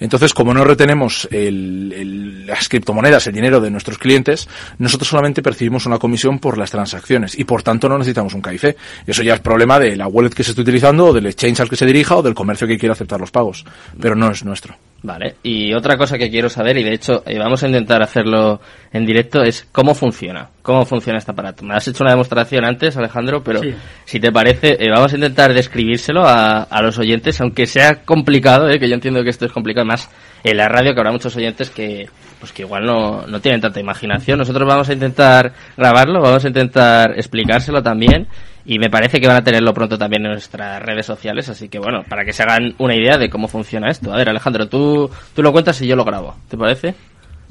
Entonces, 0.00 0.34
como 0.34 0.52
no 0.52 0.64
retenemos 0.64 1.28
las 1.30 2.68
criptomonedas, 2.68 3.26
el 3.26 3.34
dinero 3.34 3.60
de 3.60 3.70
nuestros 3.70 3.98
clientes, 3.98 4.48
nosotros 4.78 5.08
solamente 5.08 5.42
percibimos 5.42 5.86
una 5.86 5.98
comisión 5.98 6.38
por 6.38 6.58
las 6.58 6.70
transacciones 6.70 7.38
y 7.38 7.44
por 7.44 7.62
tanto 7.62 7.88
no 7.88 7.98
necesitamos 7.98 8.34
un 8.34 8.42
KIC. 8.42 8.76
Eso 9.06 9.22
ya 9.22 9.34
es 9.34 9.40
problema 9.40 9.78
de 9.78 9.96
la 9.96 10.06
wallet 10.06 10.30
que 10.30 10.44
se 10.44 10.50
esté 10.50 10.62
utilizando 10.62 11.06
o 11.06 11.12
del 11.12 11.26
exchange 11.26 11.60
al 11.60 11.70
que 11.70 11.76
se 11.76 11.86
dirija 11.86 12.16
o 12.16 12.22
del 12.22 12.34
comercio 12.34 12.66
que 12.66 12.78
quiera 12.78 12.92
aceptar 12.92 13.20
los 13.20 13.30
pagos, 13.30 13.64
pero 14.00 14.14
no 14.14 14.30
es 14.30 14.44
nuestro. 14.44 14.76
Vale, 15.04 15.34
y 15.42 15.74
otra 15.74 15.98
cosa 15.98 16.16
que 16.16 16.30
quiero 16.30 16.48
saber, 16.48 16.78
y 16.78 16.82
de 16.82 16.94
hecho 16.94 17.22
eh, 17.26 17.38
vamos 17.38 17.62
a 17.62 17.66
intentar 17.66 18.02
hacerlo 18.02 18.62
en 18.90 19.04
directo, 19.04 19.42
es 19.42 19.68
cómo 19.70 19.94
funciona. 19.94 20.48
¿Cómo 20.62 20.86
funciona 20.86 21.18
este 21.18 21.30
aparato? 21.30 21.62
Me 21.62 21.74
has 21.74 21.86
hecho 21.86 22.04
una 22.04 22.12
demostración 22.12 22.64
antes, 22.64 22.96
Alejandro, 22.96 23.44
pero 23.44 23.60
si 24.06 24.18
te 24.18 24.32
parece, 24.32 24.78
eh, 24.80 24.88
vamos 24.90 25.12
a 25.12 25.16
intentar 25.16 25.52
describírselo 25.52 26.26
a, 26.26 26.62
a, 26.62 26.80
los 26.80 26.98
oyentes, 26.98 27.38
aunque 27.42 27.66
sea 27.66 27.96
complicado, 28.06 28.70
eh, 28.70 28.78
que 28.78 28.88
yo 28.88 28.94
entiendo 28.94 29.22
que 29.22 29.28
esto 29.28 29.44
es 29.44 29.52
complicado, 29.52 29.84
más 29.84 30.08
en 30.42 30.56
la 30.56 30.68
radio, 30.68 30.94
que 30.94 31.00
habrá 31.00 31.12
muchos 31.12 31.36
oyentes 31.36 31.68
que 31.68 32.08
pues 32.40 32.52
que 32.52 32.62
igual 32.62 32.86
no, 32.86 33.26
no 33.26 33.40
tienen 33.40 33.60
tanta 33.60 33.80
imaginación. 33.80 34.38
Nosotros 34.38 34.66
vamos 34.66 34.88
a 34.88 34.94
intentar 34.94 35.52
grabarlo, 35.76 36.22
vamos 36.22 36.46
a 36.46 36.48
intentar 36.48 37.12
explicárselo 37.18 37.82
también 37.82 38.26
y 38.64 38.78
me 38.78 38.90
parece 38.90 39.20
que 39.20 39.26
van 39.26 39.36
a 39.36 39.44
tenerlo 39.44 39.74
pronto 39.74 39.98
también 39.98 40.24
en 40.24 40.32
nuestras 40.32 40.82
redes 40.82 41.06
sociales, 41.06 41.48
así 41.48 41.68
que 41.68 41.78
bueno, 41.78 42.02
para 42.08 42.24
que 42.24 42.32
se 42.32 42.42
hagan 42.42 42.74
una 42.78 42.96
idea 42.96 43.18
de 43.18 43.28
cómo 43.28 43.48
funciona 43.48 43.90
esto. 43.90 44.12
A 44.12 44.16
ver, 44.16 44.28
Alejandro, 44.28 44.68
tú, 44.68 45.10
tú 45.34 45.42
lo 45.42 45.52
cuentas 45.52 45.80
y 45.82 45.86
yo 45.86 45.96
lo 45.96 46.04
grabo, 46.04 46.34
¿te 46.48 46.56
parece? 46.56 46.94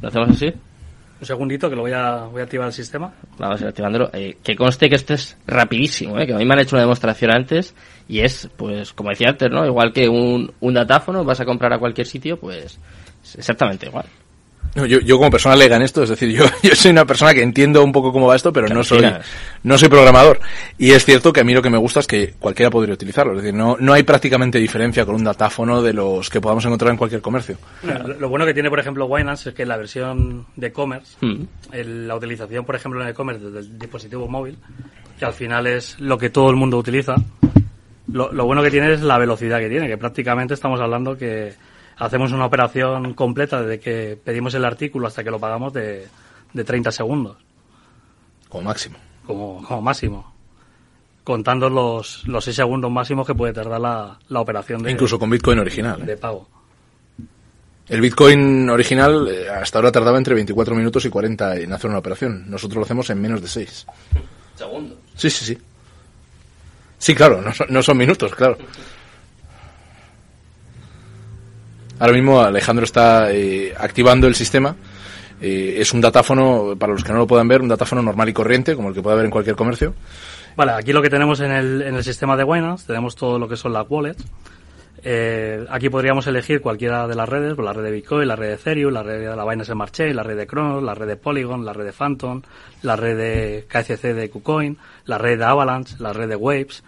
¿Lo 0.02 0.08
hacemos 0.08 0.30
así? 0.30 0.48
Un 1.20 1.28
segundito 1.28 1.70
que 1.70 1.76
lo 1.76 1.84
voy 1.84 1.94
a, 1.94 2.26
voy 2.26 2.42
a 2.42 2.44
activar 2.44 2.68
el 2.68 2.74
sistema. 2.74 3.14
Vamos 3.38 3.62
a 3.62 3.64
ir 3.64 3.70
activándolo. 3.70 4.10
Eh, 4.12 4.38
que 4.44 4.56
conste 4.58 4.90
que 4.90 4.96
esto 4.96 5.14
es 5.14 5.38
rapidísimo, 5.48 6.20
¿eh? 6.20 6.26
que 6.26 6.34
a 6.34 6.38
mí 6.38 6.46
me 6.46 6.54
han 6.54 6.60
hecho 6.60 6.76
una 6.76 6.84
demostración 6.84 7.32
antes 7.32 7.74
y 8.10 8.20
es, 8.20 8.50
pues, 8.58 8.92
como 8.92 9.10
decía 9.10 9.30
antes, 9.30 9.50
¿no? 9.50 9.66
Igual 9.66 9.94
que 9.94 10.10
un, 10.10 10.52
un 10.60 10.74
datáfono, 10.74 11.24
vas 11.24 11.40
a 11.40 11.46
comprar 11.46 11.72
a 11.72 11.80
cualquier 11.80 12.08
sitio, 12.08 12.38
pues, 12.38 12.78
exactamente 13.38 13.86
igual. 13.86 14.06
No, 14.76 14.88
yo, 14.88 15.00
yo 15.02 15.18
como 15.18 15.30
persona 15.30 15.56
lega 15.56 15.76
en 15.76 15.84
esto, 15.84 16.04
es 16.04 16.10
decir, 16.10 16.32
yo, 16.38 16.46
yo 16.64 16.76
soy 16.76 16.92
una 16.92 17.06
persona 17.06 17.34
que 17.34 17.44
entiendo 17.44 17.84
un 17.84 17.92
poco 17.92 18.12
cómo 18.12 18.28
va 18.28 18.36
esto, 18.36 18.52
pero 18.52 18.68
no 18.68 18.84
soy, 18.84 19.06
no 19.64 19.78
soy 19.78 19.90
programador. 19.90 20.40
Y 20.78 20.92
es 20.92 21.06
cierto 21.06 21.32
que 21.32 21.42
a 21.42 21.44
mí 21.44 21.54
lo 21.54 21.62
que 21.62 21.70
me 21.70 21.78
gusta 21.78 22.00
es 22.00 22.08
que 22.08 22.34
cualquiera 22.40 22.72
podría 22.72 22.96
utilizarlo. 22.96 23.34
Es 23.34 23.44
decir, 23.44 23.54
no, 23.54 23.78
no 23.80 23.94
hay 23.94 24.04
prácticamente 24.04 24.58
diferencia 24.58 25.06
con 25.06 25.16
un 25.16 25.24
datáfono 25.24 25.82
de 25.82 25.94
los 25.94 26.30
que 26.30 26.42
podamos 26.42 26.66
encontrar 26.66 26.92
en 26.92 26.98
cualquier 26.98 27.22
comercio. 27.22 27.58
lo, 27.84 28.30
bueno 28.30 28.46
que 28.46 28.54
tiene, 28.54 28.70
por 28.70 28.80
ejemplo, 28.80 29.06
Winance 29.06 29.50
es 29.50 29.56
que 29.56 29.66
la 29.66 29.78
versión 29.78 30.48
de 30.56 30.72
commerce, 30.72 31.18
mm. 31.22 31.44
la 32.08 32.16
utilización, 32.16 32.66
por 32.66 32.76
ejemplo, 32.76 33.02
en 33.02 33.08
el 33.08 33.14
commerce 33.14 33.46
desde 33.46 33.60
el 33.60 33.80
dispositivo 33.80 34.28
móvil, 34.28 34.58
que 35.20 35.26
al 35.26 35.34
final 35.34 35.68
es 35.68 36.00
lo 36.00 36.18
que 36.18 36.30
todo 36.30 36.50
el 36.50 36.56
mundo 36.56 36.78
utiliza, 36.78 37.16
lo, 38.08 38.32
lo 38.32 38.46
bueno 38.46 38.64
que 38.64 38.72
tiene 38.72 38.94
es 38.94 39.02
la 39.02 39.18
velocidad 39.18 39.60
que 39.60 39.70
tiene, 39.70 39.88
que 39.88 39.98
prácticamente 39.98 40.56
estamos 40.56 40.80
hablando 40.82 41.18
que 41.18 41.54
hacemos 41.98 42.32
una 42.32 42.46
operación 42.46 43.14
completa 43.14 43.62
desde 43.62 43.80
que 43.80 44.20
pedimos 44.24 44.54
el 44.54 44.66
artículo 44.66 45.08
hasta 45.08 45.24
que 45.24 45.32
lo 45.32 45.40
pagamos 45.40 45.74
de, 45.74 46.08
de 46.54 46.64
30 46.64 46.92
segundos. 46.92 47.38
Como 48.50 48.64
máximo. 48.64 48.98
Como, 49.26 49.64
como 49.64 49.82
máximo. 49.82 50.34
Contando 51.24 51.70
los, 51.70 52.28
los 52.28 52.44
6 52.44 52.56
segundos 52.56 52.92
máximos 52.92 53.26
que 53.26 53.34
puede 53.34 53.54
tardar 53.54 53.80
la, 53.80 54.20
la 54.28 54.42
operación 54.42 54.84
de... 54.84 54.92
Incluso 54.92 55.18
con 55.18 55.30
Bitcoin 55.30 55.60
original. 55.60 56.02
¿eh? 56.02 56.06
De 56.06 56.18
pago. 56.18 56.48
El 57.88 58.02
Bitcoin 58.02 58.70
original 58.70 59.28
eh, 59.30 59.50
hasta 59.50 59.78
ahora 59.78 59.92
tardaba 59.92 60.18
entre 60.18 60.36
24 60.36 60.76
minutos 60.76 61.06
y 61.06 61.10
40 61.10 61.58
en 61.58 61.74
hacer 61.74 61.90
una 61.90 62.00
operación. 62.00 62.50
Nosotros 62.50 62.78
lo 62.78 62.84
hacemos 62.84 63.10
en 63.10 63.22
menos 63.22 63.42
de 63.42 63.48
6. 63.48 63.86
¿Segundos? 64.56 64.98
Sí, 65.16 65.30
sí, 65.30 65.46
sí. 65.46 65.58
Sí, 66.98 67.14
claro, 67.14 67.42
no 67.42 67.52
no 67.68 67.84
son 67.84 67.98
minutos, 67.98 68.34
claro. 68.34 68.58
Ahora 72.00 72.14
mismo 72.14 72.42
Alejandro 72.42 72.86
está 72.86 73.32
eh, 73.32 73.74
activando 73.78 74.28
el 74.28 74.36
sistema. 74.36 74.76
Eh, 75.42 75.76
es 75.80 75.94
un 75.94 76.02
datáfono, 76.02 76.76
para 76.78 76.94
los 76.94 77.04
que 77.04 77.12
no 77.12 77.20
lo 77.20 77.28
puedan 77.28 77.48
ver, 77.48 77.62
un 77.62 77.68
datáfono 77.68 78.02
normal 78.02 78.30
y 78.30 78.34
corriente, 78.34 78.76
como 78.76 78.90
el 78.90 78.96
que 78.96 79.02
puede 79.02 79.16
haber 79.16 79.26
en 79.26 79.32
cualquier 79.32 79.56
comercio. 79.56 79.94
Vale, 80.56 80.74
aquí 80.74 80.94
lo 80.94 81.02
que 81.02 81.10
tenemos 81.10 81.40
en 81.42 81.52
el, 81.52 81.82
en 81.82 81.96
el 81.96 82.04
sistema 82.04 82.38
de 82.38 82.44
Binance, 82.44 82.88
tenemos 82.88 83.16
todo 83.16 83.40
lo 83.40 83.48
que 83.48 83.58
son 83.58 83.74
las 83.74 83.86
wallets. 83.90 84.24
Eh, 85.06 85.66
aquí 85.70 85.90
podríamos 85.90 86.26
elegir 86.28 86.62
cualquiera 86.62 87.08
de 87.08 87.16
las 87.16 87.28
redes, 87.28 87.56
pues 87.56 87.66
la 87.66 87.74
red 87.74 87.84
de 87.84 87.92
Bitcoin, 87.92 88.26
la 88.26 88.38
red 88.38 88.48
de 88.48 88.54
Ethereum, 88.54 88.94
la 88.94 89.04
red 89.04 89.20
de 89.20 89.36
la 89.36 89.44
Binance 89.44 89.74
Smart 89.74 89.92
Chain, 89.92 90.16
la 90.16 90.24
red 90.24 90.38
de 90.38 90.48
Cronos, 90.48 90.82
la 90.82 90.96
red 90.96 91.08
de 91.08 91.18
Polygon, 91.18 91.66
la 91.66 91.74
red 91.74 91.86
de 91.86 91.92
Phantom, 91.92 92.42
la 92.84 92.96
red 92.96 93.18
de 93.18 93.66
KCC 93.68 94.14
de 94.14 94.30
KuCoin, 94.30 94.78
la 95.06 95.18
red 95.18 95.38
de 95.38 95.44
Avalanche, 95.44 95.96
la 96.00 96.14
red 96.14 96.30
de 96.30 96.38
Waves, 96.38 96.84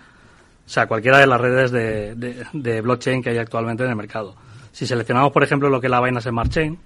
o 0.65 0.69
sea, 0.69 0.87
cualquiera 0.87 1.19
de 1.19 1.27
las 1.27 1.41
redes 1.41 1.71
de, 1.71 2.15
de, 2.15 2.45
de 2.53 2.81
blockchain 2.81 3.21
que 3.21 3.31
hay 3.31 3.37
actualmente 3.37 3.83
en 3.83 3.89
el 3.89 3.95
mercado. 3.97 4.35
Si 4.75 4.85
seleccionamos, 4.85 5.31
por 5.31 5.41
ejemplo, 5.41 5.69
lo 5.69 5.79
que 5.79 5.87
es 5.87 5.91
la 5.91 6.01
Binance 6.01 6.27
Smart 6.27 6.51
Chain, 6.51 6.77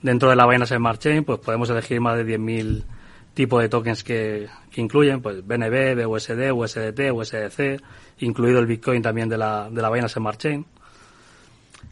dentro 0.00 0.30
de 0.30 0.36
la 0.36 0.46
Binance 0.46 0.76
Smart 0.76 1.00
Chain, 1.00 1.24
pues 1.24 1.40
podemos 1.40 1.68
elegir 1.68 2.00
más 2.00 2.16
de 2.16 2.24
10.000 2.24 2.84
tipo 3.34 3.58
de 3.58 3.68
tokens 3.68 4.04
que, 4.04 4.46
que 4.70 4.80
incluyen, 4.80 5.20
pues 5.20 5.44
BNB, 5.44 6.06
BUSD, 6.06 6.52
USDT, 6.52 7.10
USDC, 7.12 7.82
incluido 8.20 8.60
el 8.60 8.66
Bitcoin 8.66 9.02
también 9.02 9.28
de 9.28 9.36
la, 9.36 9.68
de 9.68 9.82
la 9.82 9.90
Binance 9.90 10.20
Smart 10.20 10.38
Chain. 10.38 10.64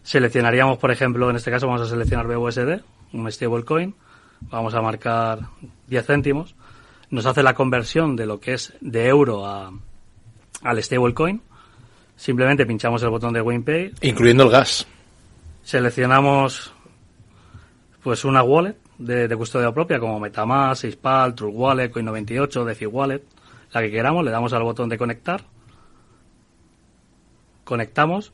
Seleccionaríamos, 0.04 0.78
por 0.78 0.92
ejemplo, 0.92 1.28
en 1.28 1.34
este 1.34 1.50
caso 1.50 1.66
vamos 1.66 1.82
a 1.82 1.90
seleccionar 1.90 2.28
BUSD, 2.28 2.80
un 3.12 3.32
stablecoin, 3.32 3.96
vamos 4.42 4.72
a 4.72 4.82
marcar 4.82 5.40
10 5.88 6.06
céntimos, 6.06 6.54
nos 7.10 7.26
hace 7.26 7.42
la 7.42 7.54
conversión 7.54 8.14
de 8.14 8.26
lo 8.26 8.38
que 8.38 8.54
es 8.54 8.72
de 8.80 9.08
euro 9.08 9.46
a, 9.46 9.72
al 10.62 10.80
stablecoin, 10.80 11.42
simplemente 12.16 12.66
pinchamos 12.66 13.02
el 13.02 13.10
botón 13.10 13.32
de 13.32 13.40
WinPay. 13.40 13.92
Incluyendo 14.02 14.44
el 14.44 14.50
gas. 14.50 14.86
Seleccionamos 15.62 16.72
pues 18.02 18.24
una 18.24 18.42
wallet 18.42 18.76
de, 18.98 19.28
de 19.28 19.36
custodia 19.36 19.72
propia 19.72 19.98
como 20.00 20.18
Metamask, 20.18 20.82
Seispal, 20.82 21.34
True 21.34 21.50
Wallet, 21.52 21.92
Coin98, 21.92 22.64
DeFi 22.64 22.86
Wallet, 22.86 23.22
la 23.72 23.80
que 23.80 23.90
queramos, 23.90 24.24
le 24.24 24.30
damos 24.30 24.52
al 24.52 24.62
botón 24.62 24.88
de 24.88 24.98
conectar, 24.98 25.42
conectamos 27.64 28.32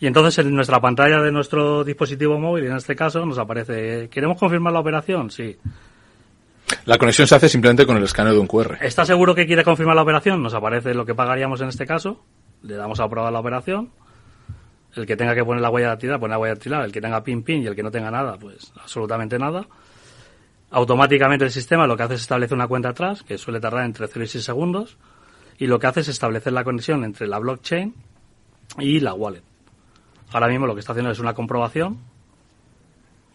y 0.00 0.06
entonces 0.06 0.44
en 0.44 0.54
nuestra 0.54 0.80
pantalla 0.80 1.22
de 1.22 1.32
nuestro 1.32 1.84
dispositivo 1.84 2.38
móvil, 2.38 2.66
en 2.66 2.76
este 2.76 2.96
caso, 2.96 3.24
nos 3.24 3.38
aparece, 3.38 4.08
¿queremos 4.10 4.38
confirmar 4.38 4.72
la 4.72 4.80
operación? 4.80 5.30
Sí. 5.30 5.56
La 6.84 6.98
conexión 6.98 7.26
se 7.26 7.34
hace 7.34 7.48
simplemente 7.48 7.86
con 7.86 7.96
el 7.96 8.02
escaneo 8.02 8.32
de 8.32 8.38
un 8.38 8.46
QR. 8.46 8.78
¿Está 8.80 9.06
seguro 9.06 9.34
que 9.34 9.46
quiere 9.46 9.64
confirmar 9.64 9.96
la 9.96 10.02
operación? 10.02 10.42
Nos 10.42 10.54
aparece 10.54 10.94
lo 10.94 11.06
que 11.06 11.14
pagaríamos 11.14 11.60
en 11.60 11.68
este 11.68 11.86
caso, 11.86 12.22
le 12.64 12.76
damos 12.76 12.98
a 13.00 13.04
aprobar 13.04 13.32
la 13.32 13.40
operación, 13.40 13.90
el 14.94 15.06
que 15.06 15.16
tenga 15.16 15.34
que 15.34 15.44
poner 15.44 15.60
la 15.60 15.70
huella 15.70 15.88
dactilar, 15.88 16.18
pone 16.18 16.32
la 16.32 16.38
huella 16.38 16.54
dactilar, 16.54 16.84
el 16.84 16.92
que 16.92 17.00
tenga 17.00 17.22
pin 17.22 17.42
pin 17.42 17.62
y 17.62 17.66
el 17.66 17.74
que 17.74 17.82
no 17.82 17.90
tenga 17.90 18.10
nada, 18.10 18.36
pues 18.38 18.72
absolutamente 18.80 19.38
nada. 19.38 19.66
Automáticamente 20.70 21.44
el 21.44 21.50
sistema 21.50 21.86
lo 21.86 21.96
que 21.96 22.04
hace 22.04 22.14
es 22.14 22.22
establecer 22.22 22.54
una 22.54 22.66
cuenta 22.66 22.90
atrás, 22.90 23.22
que 23.22 23.38
suele 23.38 23.60
tardar 23.60 23.84
entre 23.84 24.08
0 24.08 24.24
y 24.24 24.28
6 24.28 24.44
segundos, 24.44 24.96
y 25.58 25.66
lo 25.66 25.78
que 25.78 25.86
hace 25.86 26.00
es 26.00 26.08
establecer 26.08 26.52
la 26.52 26.64
conexión 26.64 27.04
entre 27.04 27.26
la 27.26 27.38
blockchain 27.38 27.94
y 28.78 29.00
la 29.00 29.14
wallet. 29.14 29.42
Ahora 30.32 30.48
mismo 30.48 30.66
lo 30.66 30.74
que 30.74 30.80
está 30.80 30.92
haciendo 30.92 31.12
es 31.12 31.20
una 31.20 31.34
comprobación 31.34 31.98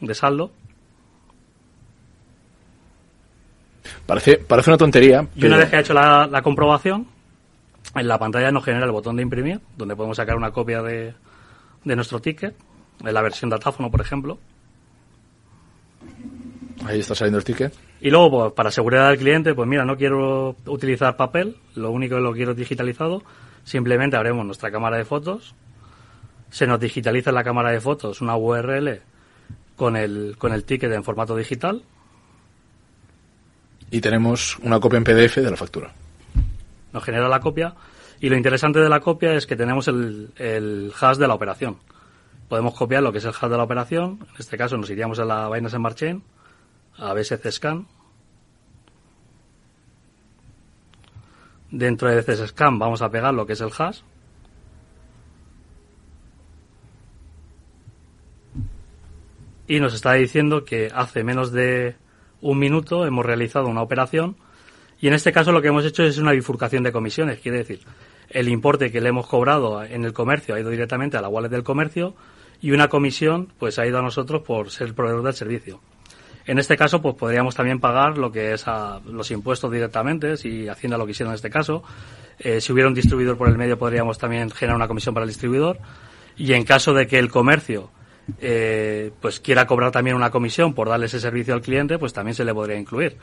de 0.01 0.13
saldo. 0.13 0.51
Parece, 4.05 4.37
parece 4.37 4.71
una 4.71 4.77
tontería. 4.77 5.27
Y 5.35 5.45
una 5.45 5.57
vez 5.57 5.69
que 5.69 5.77
ha 5.77 5.79
hecho 5.79 5.93
la, 5.93 6.27
la 6.27 6.41
comprobación, 6.41 7.07
en 7.95 8.07
la 8.07 8.19
pantalla 8.19 8.51
nos 8.51 8.63
genera 8.63 8.85
el 8.85 8.91
botón 8.91 9.15
de 9.15 9.23
imprimir, 9.23 9.59
donde 9.77 9.95
podemos 9.95 10.17
sacar 10.17 10.35
una 10.35 10.51
copia 10.51 10.81
de, 10.81 11.13
de 11.83 11.95
nuestro 11.95 12.19
ticket, 12.19 12.55
en 13.03 13.13
la 13.13 13.21
versión 13.21 13.49
datáfono, 13.49 13.89
por 13.89 14.01
ejemplo. 14.01 14.37
Ahí 16.85 16.99
está 16.99 17.15
saliendo 17.15 17.39
el 17.39 17.43
ticket. 17.43 17.73
Y 18.01 18.09
luego, 18.09 18.29
pues, 18.29 18.53
para 18.53 18.71
seguridad 18.71 19.09
del 19.09 19.17
cliente, 19.17 19.53
pues 19.53 19.67
mira, 19.67 19.85
no 19.85 19.97
quiero 19.97 20.55
utilizar 20.65 21.17
papel, 21.17 21.57
lo 21.75 21.91
único 21.91 22.15
que 22.15 22.21
lo 22.21 22.33
quiero 22.33 22.53
digitalizado. 22.53 23.23
Simplemente 23.63 24.15
abrimos 24.15 24.45
nuestra 24.45 24.71
cámara 24.71 24.97
de 24.97 25.05
fotos, 25.05 25.53
se 26.49 26.65
nos 26.65 26.79
digitaliza 26.79 27.29
en 27.29 27.35
la 27.35 27.43
cámara 27.43 27.71
de 27.71 27.81
fotos 27.81 28.21
una 28.21 28.35
URL 28.35 29.01
con 29.75 29.95
el, 29.95 30.35
con 30.37 30.53
el 30.53 30.63
ticket 30.63 30.91
en 30.91 31.03
formato 31.03 31.35
digital. 31.35 31.83
Y 33.91 34.01
tenemos 34.01 34.57
una 34.59 34.79
copia 34.79 34.97
en 34.97 35.03
PDF 35.03 35.37
de 35.37 35.51
la 35.51 35.57
factura. 35.57 35.91
Nos 36.93 37.03
genera 37.03 37.29
la 37.29 37.39
copia 37.39 37.75
y 38.21 38.29
lo 38.29 38.35
interesante 38.35 38.79
de 38.79 38.89
la 38.89 38.99
copia 38.99 39.33
es 39.33 39.47
que 39.47 39.55
tenemos 39.55 39.87
el, 39.87 40.93
hash 40.99 41.17
de 41.17 41.27
la 41.27 41.33
operación. 41.33 41.77
Podemos 42.49 42.73
copiar 42.73 43.03
lo 43.03 43.11
que 43.11 43.19
es 43.19 43.25
el 43.25 43.31
hash 43.31 43.49
de 43.49 43.57
la 43.57 43.63
operación. 43.63 44.19
En 44.21 44.35
este 44.37 44.57
caso 44.57 44.75
nos 44.77 44.89
iríamos 44.89 45.19
a 45.19 45.25
la 45.25 45.49
Binance 45.49 45.77
Smart 45.77 45.95
Chain, 45.95 46.23
a 46.97 47.13
BSC 47.13 47.51
Scan. 47.51 47.87
Dentro 51.71 52.09
de 52.09 52.21
BSC 52.21 52.47
Scan 52.47 52.77
vamos 52.77 53.01
a 53.01 53.09
pegar 53.09 53.33
lo 53.33 53.45
que 53.45 53.53
es 53.53 53.61
el 53.61 53.71
hash. 53.77 54.01
Y 59.67 59.79
nos 59.79 59.93
está 59.93 60.13
diciendo 60.13 60.65
que 60.65 60.91
hace 60.93 61.23
menos 61.23 61.51
de 61.51 61.95
un 62.41 62.57
minuto 62.57 63.05
hemos 63.05 63.25
realizado 63.25 63.67
una 63.67 63.83
operación 63.83 64.35
y 65.01 65.07
en 65.07 65.13
este 65.13 65.31
caso 65.31 65.51
lo 65.51 65.61
que 65.61 65.69
hemos 65.69 65.85
hecho 65.85 66.03
es 66.03 66.17
una 66.17 66.31
bifurcación 66.31 66.83
de 66.83 66.91
comisiones. 66.91 67.39
Quiere 67.39 67.59
decir, 67.59 67.81
el 68.29 68.49
importe 68.49 68.91
que 68.91 69.01
le 69.01 69.09
hemos 69.09 69.27
cobrado 69.27 69.83
en 69.83 70.03
el 70.05 70.13
comercio 70.13 70.55
ha 70.55 70.59
ido 70.59 70.69
directamente 70.69 71.17
a 71.17 71.21
la 71.21 71.29
wallet 71.29 71.49
del 71.49 71.63
comercio 71.63 72.15
y 72.61 72.71
una 72.71 72.89
comisión 72.89 73.53
pues 73.57 73.79
ha 73.79 73.87
ido 73.87 73.99
a 73.99 74.01
nosotros 74.01 74.41
por 74.41 74.69
ser 74.71 74.93
proveedor 74.93 75.23
del 75.23 75.33
servicio. 75.33 75.79
En 76.45 76.57
este 76.57 76.75
caso, 76.75 77.01
pues 77.01 77.15
podríamos 77.15 77.53
también 77.53 77.79
pagar 77.79 78.17
lo 78.17 78.31
que 78.31 78.53
es 78.53 78.67
a 78.67 79.01
los 79.05 79.29
impuestos 79.29 79.71
directamente, 79.71 80.35
si 80.35 80.67
Hacienda 80.67 80.97
lo 80.97 81.05
quisiera 81.05 81.29
en 81.29 81.35
este 81.35 81.49
caso. 81.49 81.83
Eh, 82.39 82.59
si 82.59 82.73
hubiera 82.73 82.87
un 82.87 82.95
distribuidor 82.95 83.37
por 83.37 83.49
el 83.49 83.57
medio, 83.57 83.77
podríamos 83.77 84.17
también 84.17 84.49
generar 84.49 84.75
una 84.75 84.87
comisión 84.87 85.13
para 85.13 85.25
el 85.25 85.29
distribuidor. 85.29 85.77
Y 86.37 86.53
en 86.53 86.63
caso 86.63 86.93
de 86.93 87.05
que 87.05 87.19
el 87.19 87.29
comercio 87.29 87.91
eh, 88.39 89.11
pues 89.21 89.39
quiera 89.39 89.67
cobrar 89.67 89.91
también 89.91 90.15
una 90.15 90.31
comisión 90.31 90.73
por 90.73 90.89
darle 90.89 91.05
ese 91.05 91.19
servicio 91.19 91.53
al 91.53 91.61
cliente, 91.61 91.99
pues 91.99 92.13
también 92.13 92.35
se 92.35 92.45
le 92.45 92.53
podría 92.53 92.77
incluir. 92.77 93.17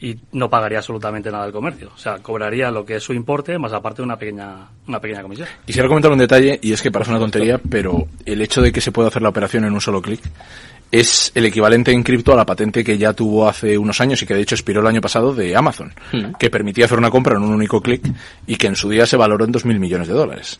Y 0.00 0.16
no 0.32 0.48
pagaría 0.48 0.78
absolutamente 0.78 1.30
nada 1.30 1.46
el 1.46 1.52
comercio. 1.52 1.90
O 1.94 1.98
sea, 1.98 2.18
cobraría 2.18 2.70
lo 2.70 2.86
que 2.86 2.96
es 2.96 3.02
su 3.02 3.12
importe, 3.12 3.58
más 3.58 3.72
aparte 3.72 4.00
una 4.00 4.16
pequeña, 4.16 4.66
una 4.88 4.98
pequeña 4.98 5.22
comisión. 5.22 5.46
Quisiera 5.66 5.88
comentar 5.88 6.10
un 6.10 6.18
detalle, 6.18 6.58
y 6.62 6.72
es 6.72 6.80
que 6.80 6.90
parece 6.90 7.10
una 7.10 7.20
tontería, 7.20 7.60
pero 7.68 8.06
el 8.24 8.40
hecho 8.40 8.62
de 8.62 8.72
que 8.72 8.80
se 8.80 8.92
pueda 8.92 9.08
hacer 9.08 9.20
la 9.20 9.28
operación 9.28 9.64
en 9.64 9.74
un 9.74 9.80
solo 9.80 10.00
clic 10.00 10.20
es 10.90 11.30
el 11.34 11.46
equivalente 11.46 11.92
en 11.92 12.02
cripto 12.02 12.32
a 12.32 12.36
la 12.36 12.46
patente 12.46 12.82
que 12.82 12.98
ya 12.98 13.12
tuvo 13.12 13.48
hace 13.48 13.78
unos 13.78 14.00
años 14.00 14.20
y 14.22 14.26
que 14.26 14.34
de 14.34 14.40
hecho 14.40 14.54
expiró 14.54 14.80
el 14.80 14.86
año 14.86 15.00
pasado 15.00 15.34
de 15.34 15.54
Amazon, 15.54 15.92
Hmm. 16.12 16.32
que 16.38 16.50
permitía 16.50 16.86
hacer 16.86 16.98
una 16.98 17.10
compra 17.10 17.36
en 17.36 17.42
un 17.42 17.52
único 17.52 17.80
clic 17.80 18.02
y 18.46 18.56
que 18.56 18.66
en 18.66 18.76
su 18.76 18.88
día 18.88 19.06
se 19.06 19.16
valoró 19.16 19.44
en 19.44 19.52
2.000 19.52 19.78
millones 19.78 20.08
de 20.08 20.14
dólares. 20.14 20.58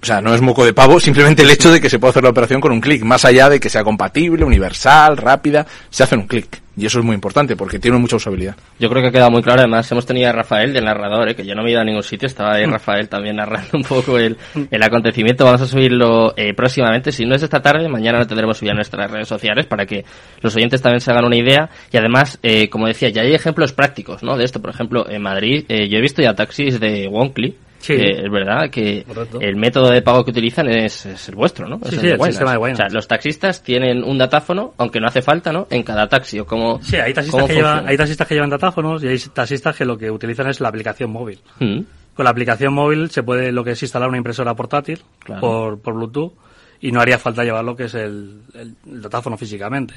O 0.00 0.06
sea, 0.06 0.20
no 0.20 0.32
es 0.32 0.40
moco 0.40 0.64
de 0.64 0.72
pavo, 0.74 1.00
simplemente 1.00 1.42
el 1.42 1.50
hecho 1.50 1.72
de 1.72 1.80
que 1.80 1.90
se 1.90 1.98
pueda 1.98 2.10
hacer 2.10 2.22
la 2.22 2.30
operación 2.30 2.60
con 2.60 2.70
un 2.70 2.80
clic, 2.80 3.02
más 3.02 3.24
allá 3.24 3.48
de 3.48 3.58
que 3.58 3.68
sea 3.68 3.82
compatible, 3.82 4.44
universal, 4.44 5.16
rápida, 5.16 5.66
se 5.90 6.04
hace 6.04 6.14
en 6.14 6.20
un 6.20 6.28
clic. 6.28 6.60
Y 6.78 6.86
eso 6.86 7.00
es 7.00 7.04
muy 7.04 7.14
importante 7.14 7.56
porque 7.56 7.80
tiene 7.80 7.98
mucha 7.98 8.16
usabilidad. 8.16 8.54
Yo 8.78 8.88
creo 8.88 9.02
que 9.02 9.08
ha 9.08 9.10
quedado 9.10 9.32
muy 9.32 9.42
claro. 9.42 9.62
Además, 9.62 9.90
hemos 9.90 10.06
tenido 10.06 10.28
a 10.28 10.32
Rafael 10.32 10.72
de 10.72 10.80
narrador, 10.80 11.28
¿eh? 11.28 11.34
que 11.34 11.44
yo 11.44 11.56
no 11.56 11.62
me 11.64 11.70
he 11.70 11.72
ido 11.72 11.80
a 11.80 11.84
ningún 11.84 12.04
sitio. 12.04 12.26
Estaba 12.26 12.54
ahí 12.54 12.66
Rafael 12.66 13.08
también 13.08 13.36
narrando 13.36 13.70
un 13.72 13.82
poco 13.82 14.16
el, 14.16 14.36
el 14.70 14.82
acontecimiento. 14.82 15.44
Vamos 15.44 15.62
a 15.62 15.66
subirlo 15.66 16.34
eh, 16.36 16.54
próximamente. 16.54 17.10
Si 17.10 17.26
no 17.26 17.34
es 17.34 17.42
esta 17.42 17.60
tarde, 17.60 17.88
mañana 17.88 18.18
lo 18.18 18.26
tendremos 18.28 18.58
subido 18.58 18.72
a 18.72 18.76
nuestras 18.76 19.10
redes 19.10 19.26
sociales 19.26 19.66
para 19.66 19.86
que 19.86 20.04
los 20.40 20.54
oyentes 20.54 20.80
también 20.80 21.00
se 21.00 21.10
hagan 21.10 21.24
una 21.24 21.36
idea. 21.36 21.68
Y 21.90 21.96
además, 21.96 22.38
eh, 22.44 22.68
como 22.70 22.86
decía, 22.86 23.08
ya 23.08 23.22
hay 23.22 23.34
ejemplos 23.34 23.72
prácticos 23.72 24.22
¿no? 24.22 24.36
de 24.36 24.44
esto. 24.44 24.62
Por 24.62 24.70
ejemplo, 24.70 25.10
en 25.10 25.20
Madrid, 25.20 25.64
eh, 25.68 25.88
yo 25.88 25.98
he 25.98 26.00
visto 26.00 26.22
ya 26.22 26.34
taxis 26.34 26.78
de 26.78 27.08
Wonkly. 27.08 27.56
Sí. 27.80 27.96
que 27.96 28.10
es 28.24 28.30
verdad 28.30 28.68
que 28.70 29.04
Correcto. 29.06 29.40
el 29.40 29.54
método 29.56 29.90
de 29.90 30.02
pago 30.02 30.24
que 30.24 30.32
utilizan 30.32 30.68
es, 30.68 31.06
es 31.06 31.28
el 31.28 31.36
vuestro, 31.36 31.68
¿no? 31.68 31.78
Sí, 31.88 31.94
Es 31.94 32.00
sí, 32.00 32.06
el 32.08 32.20
sistema 32.24 32.52
de. 32.52 32.58
O 32.58 32.76
sea, 32.76 32.88
los 32.90 33.06
taxistas 33.06 33.62
tienen 33.62 34.02
un 34.02 34.18
datáfono, 34.18 34.74
aunque 34.78 35.00
no 35.00 35.06
hace 35.06 35.22
falta, 35.22 35.52
¿no? 35.52 35.66
En 35.70 35.82
cada 35.84 36.08
taxi 36.08 36.40
o 36.40 36.44
como 36.46 36.82
Sí, 36.82 36.96
hay 36.96 37.14
taxistas, 37.14 37.46
que 37.46 37.54
llevan, 37.54 37.86
hay 37.88 37.96
taxistas 37.96 38.26
que 38.26 38.34
llevan 38.34 38.50
datáfonos 38.50 39.02
y 39.04 39.08
hay 39.08 39.18
taxistas 39.32 39.76
que 39.76 39.84
lo 39.84 39.96
que 39.96 40.10
utilizan 40.10 40.48
es 40.48 40.60
la 40.60 40.68
aplicación 40.68 41.10
móvil. 41.10 41.38
Mm. 41.60 41.80
Con 42.14 42.24
la 42.24 42.30
aplicación 42.30 42.72
móvil 42.74 43.10
se 43.10 43.22
puede 43.22 43.52
lo 43.52 43.62
que 43.62 43.70
es 43.70 43.82
instalar 43.82 44.08
una 44.08 44.18
impresora 44.18 44.54
portátil 44.54 45.00
Claro. 45.20 45.40
por, 45.40 45.80
por 45.80 45.94
Bluetooth 45.94 46.32
y 46.80 46.90
no 46.90 47.00
haría 47.00 47.18
falta 47.18 47.44
llevar 47.44 47.64
lo 47.64 47.76
que 47.76 47.84
es 47.84 47.94
el, 47.94 48.40
el- 48.54 48.74
el 48.92 49.02
datáfono 49.02 49.36
físicamente. 49.36 49.94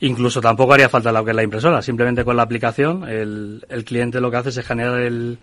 Incluso 0.00 0.40
tampoco 0.40 0.74
haría 0.74 0.88
falta 0.88 1.10
lo 1.12 1.24
que 1.24 1.30
es 1.30 1.36
la 1.36 1.42
impresora, 1.42 1.80
simplemente 1.82 2.24
con 2.24 2.36
la 2.36 2.42
aplicación 2.42 3.08
el, 3.08 3.64
el 3.68 3.84
cliente 3.84 4.20
lo 4.20 4.30
que 4.30 4.36
hace 4.36 4.48
es 4.50 4.60
generar 4.66 5.00
el, 5.00 5.38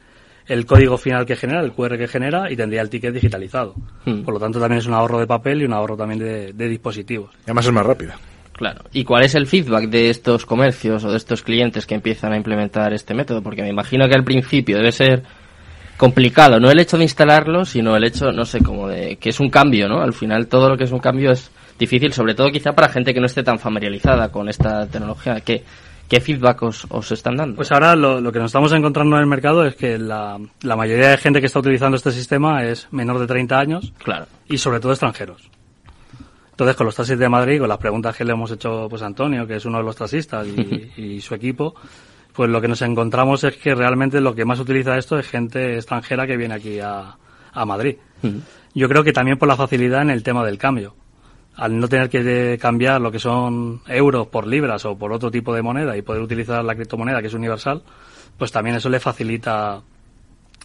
el 0.48 0.66
código 0.66 0.98
final 0.98 1.26
que 1.26 1.36
genera, 1.36 1.62
el 1.62 1.72
QR 1.72 1.98
que 1.98 2.08
genera 2.08 2.52
y 2.52 2.56
tendría 2.56 2.82
el 2.82 2.90
ticket 2.90 3.14
digitalizado. 3.14 3.76
Hmm. 4.06 4.24
Por 4.24 4.34
lo 4.34 4.40
tanto 4.40 4.60
también 4.60 4.80
es 4.80 4.88
un 4.88 4.94
ahorro 4.94 5.20
de 5.20 5.28
papel 5.28 5.62
y 5.62 5.66
un 5.66 5.74
ahorro 5.74 5.96
también 5.96 6.20
de, 6.20 6.54
de 6.54 6.68
dispositivos. 6.68 7.32
Y 7.42 7.44
además 7.46 7.66
es 7.66 7.72
más 7.72 7.86
rápida. 7.86 8.18
Claro. 8.54 8.82
¿Y 8.94 9.04
cuál 9.04 9.24
es 9.24 9.34
el 9.34 9.48
feedback 9.48 9.90
de 9.90 10.10
estos 10.10 10.46
comercios 10.46 11.04
o 11.04 11.12
de 11.12 11.18
estos 11.18 11.42
clientes 11.42 11.86
que 11.86 11.96
empiezan 11.96 12.34
a 12.34 12.38
implementar 12.38 12.94
este 12.94 13.14
método? 13.14 13.42
Porque 13.42 13.64
me 13.64 13.70
imagino 13.70 14.08
que 14.08 14.16
al 14.16 14.24
principio 14.24 14.78
debe 14.78 14.92
ser 14.92 15.24
complicado, 15.98 16.60
no 16.60 16.70
el 16.72 16.80
hecho 16.80 16.98
de 16.98 17.04
instalarlo, 17.04 17.64
sino 17.64 17.96
el 17.96 18.04
hecho, 18.04 18.32
no 18.32 18.44
sé, 18.46 18.62
como 18.62 18.88
de 18.88 19.18
que 19.18 19.30
es 19.30 19.40
un 19.40 19.50
cambio, 19.50 19.88
¿no? 19.88 20.02
Al 20.02 20.14
final 20.14 20.48
todo 20.48 20.70
lo 20.70 20.78
que 20.78 20.86
es 20.86 20.92
un 20.92 21.00
cambio 21.00 21.32
es 21.32 21.52
difícil, 21.78 22.14
sobre 22.14 22.34
todo 22.34 22.52
quizá 22.52 22.74
para 22.74 22.90
gente 22.90 23.14
que 23.14 23.20
no 23.20 23.28
esté 23.28 23.44
tan 23.44 23.60
familiarizada 23.60 24.30
con 24.30 24.50
esta 24.50 24.88
tecnología. 24.88 25.42
¿Qué, 25.42 25.64
qué 26.12 26.20
feedback 26.20 26.62
os, 26.63 26.86
os 26.89 27.10
están 27.13 27.38
dando? 27.38 27.56
Pues 27.56 27.72
ahora 27.72 27.96
lo, 27.96 28.20
lo 28.20 28.34
que 28.34 28.39
nos 28.39 28.48
estamos 28.48 28.74
encontrando 28.74 29.15
en 29.15 29.22
el 29.22 29.27
mercado 29.27 29.65
es 29.65 29.77
que 29.77 29.98
la, 29.98 30.38
la 30.62 30.75
mayoría 30.75 31.08
de 31.08 31.18
gente 31.18 31.39
que 31.39 31.46
está 31.46 31.60
utilizando 31.60 31.96
este 31.96 32.12
sistema 32.12 32.65
es 32.65 32.89
menor 32.91 33.18
de 33.18 33.27
30 33.27 33.58
años 33.58 33.94
claro. 34.03 34.25
y 34.46 34.58
sobre 34.58 34.82
todo 34.82 34.91
extranjeros. 34.91 35.50
Entonces, 36.50 36.75
con 36.75 36.86
los 36.86 36.96
taxis 36.98 37.18
de 37.18 37.30
Madrid, 37.30 37.60
con 37.60 37.70
las 37.70 37.77
preguntas 37.77 38.13
que 38.13 38.25
le 38.25 38.34
hemos 38.34 38.51
hecho 38.51 38.88
pues 38.89 39.01
a 39.03 39.06
Antonio, 39.06 39.48
que 39.48 39.56
es 39.56 39.63
uno 39.63 39.77
de 39.77 39.86
los 39.86 39.96
taxistas, 39.96 40.46
y, 40.46 40.91
y 41.01 41.22
su 41.22 41.34
equipo, 41.34 41.75
pues 42.34 42.50
lo 42.50 42.60
que 42.60 42.68
nos 42.68 42.82
encontramos 42.82 43.46
es 43.46 43.56
que 43.56 43.74
realmente 43.74 44.20
lo 44.20 44.36
que 44.36 44.44
más 44.44 44.60
utiliza 44.60 44.98
esto 44.98 45.18
es 45.18 45.25
gente 45.25 45.75
extranjera 45.75 46.27
que 46.27 46.36
viene 46.36 46.56
aquí 46.56 46.77
a, 46.82 47.15
a 47.53 47.65
Madrid. 47.65 47.96
Yo 48.75 48.89
creo 48.89 49.06
que 49.06 49.13
también 49.13 49.38
por 49.38 49.48
la 49.48 49.56
facilidad 49.56 50.01
en 50.01 50.10
el 50.10 50.24
tema 50.24 50.46
del 50.46 50.58
cambio. 50.58 50.94
Al 51.55 51.79
no 51.79 51.88
tener 51.88 52.10
que 52.10 52.58
cambiar 52.60 53.01
lo 53.01 53.12
que 53.12 53.20
son 53.20 53.81
euros 53.88 54.27
por 54.27 54.48
libras 54.48 54.86
o 54.86 54.98
por 54.98 55.12
otro 55.12 55.29
tipo 55.29 55.53
de 55.53 55.62
moneda 55.62 55.98
y 55.98 56.01
poder 56.01 56.22
utilizar 56.22 56.63
la 56.63 56.75
criptomoneda 56.75 57.22
que 57.22 57.27
es 57.27 57.34
universal, 57.34 57.81
pues 58.38 58.51
también 58.51 58.77
eso 58.77 58.89
le 58.89 59.00
facilita, 59.00 59.81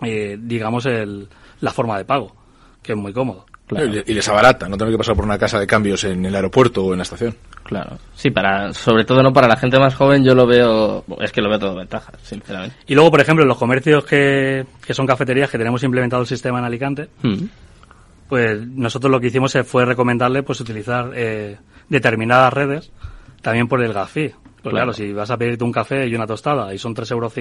eh, 0.03 0.39
digamos, 0.41 0.87
el, 0.87 1.29
la 1.61 1.73
forma 1.73 1.99
de 1.99 2.05
pago, 2.05 2.35
que 2.83 2.93
es 2.93 2.99
muy 2.99 3.13
cómodo. 3.13 3.47
Y 4.07 4.15
les 4.15 4.29
abarata, 4.29 4.69
no 4.69 4.77
tener 4.77 4.93
que 4.93 4.99
pasar 4.99 5.17
por 5.17 5.25
una 5.25 5.39
casa 5.39 5.59
de 5.59 5.67
cambios 5.67 6.05
en 6.05 6.25
el 6.25 6.35
aeropuerto 6.37 6.85
o 6.85 6.93
en 6.93 6.99
la 6.99 7.03
estación. 7.03 7.35
Claro. 7.65 7.99
Sí, 8.15 8.31
para, 8.31 8.73
sobre 8.73 9.05
todo 9.05 9.25
no 9.25 9.33
para 9.33 9.49
la 9.49 9.57
gente 9.57 9.77
más 9.81 9.97
joven, 9.97 10.23
yo 10.25 10.37
lo 10.37 10.47
veo, 10.47 11.05
es 11.21 11.33
que 11.33 11.41
lo 11.41 11.49
veo 11.49 11.59
todo 11.59 11.75
ventaja, 11.75 12.13
sinceramente. 12.23 12.77
Y 12.87 12.95
luego, 12.95 13.11
por 13.11 13.21
ejemplo, 13.21 13.43
en 13.43 13.49
los 13.49 13.59
comercios 13.59 14.05
que, 14.05 14.65
que 14.87 14.95
son 14.95 15.05
cafeterías 15.05 15.51
que 15.51 15.59
tenemos 15.59 15.83
implementado 15.83 16.23
el 16.23 16.29
sistema 16.29 16.61
en 16.61 16.65
Alicante, 16.65 17.09
mm. 17.23 17.45
Pues 18.29 18.67
nosotros 18.67 19.11
lo 19.11 19.21
que 19.21 19.29
hicimos 19.29 19.57
fue 19.65 19.85
recomendarle 19.85 20.43
pues 20.43 20.61
utilizar 20.61 21.13
eh, 21.15 21.57
determinadas 21.89 22.53
redes 22.53 22.93
también 23.43 23.69
por 23.69 23.83
el 23.83 23.93
gas 23.93 24.11
fee. 24.11 24.35
Pues 24.63 24.73
claro. 24.73 24.93
si 24.93 25.13
vas 25.13 25.31
a 25.31 25.37
pedirte 25.37 25.63
un 25.63 25.71
café 25.71 26.09
y 26.09 26.15
una 26.17 26.27
tostada 26.27 26.75
y 26.75 26.79
son 26.79 26.95
3,50 26.95 27.13
euros 27.13 27.33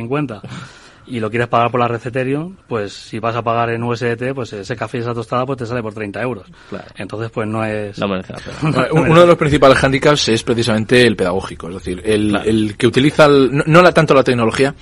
y 1.08 1.20
lo 1.20 1.30
quieres 1.30 1.48
pagar 1.48 1.72
por 1.72 1.80
la 1.80 1.88
red 1.88 2.02
Ethereum, 2.04 2.56
pues 2.68 2.94
si 2.94 3.20
vas 3.20 3.36
a 3.36 3.44
pagar 3.44 3.70
en 3.70 3.84
USDT, 3.84 4.34
pues 4.34 4.54
ese 4.54 4.76
café 4.76 4.98
y 4.98 5.02
esa 5.02 5.14
tostada 5.14 5.46
pues 5.46 5.58
te 5.58 5.66
sale 5.66 5.82
por 5.82 5.94
30 5.94 6.22
euros. 6.22 6.48
Claro. 6.70 6.86
Entonces, 6.98 7.30
pues 7.32 7.48
no 7.48 7.64
es... 7.64 7.98
No 8.00 8.08
Uno 8.92 9.22
de 9.22 9.28
los 9.28 9.38
principales 9.38 9.84
handicaps 9.84 10.30
es 10.30 10.44
precisamente 10.44 11.06
el 11.06 11.16
pedagógico, 11.16 11.70
es 11.70 11.76
decir, 11.76 12.02
el, 12.06 12.36
el 12.46 12.78
que 12.78 12.88
utiliza, 12.88 13.28
no, 13.28 13.82
la, 13.82 13.92
tanto 13.92 14.14
la 14.14 14.24
tecnología, 14.24 14.74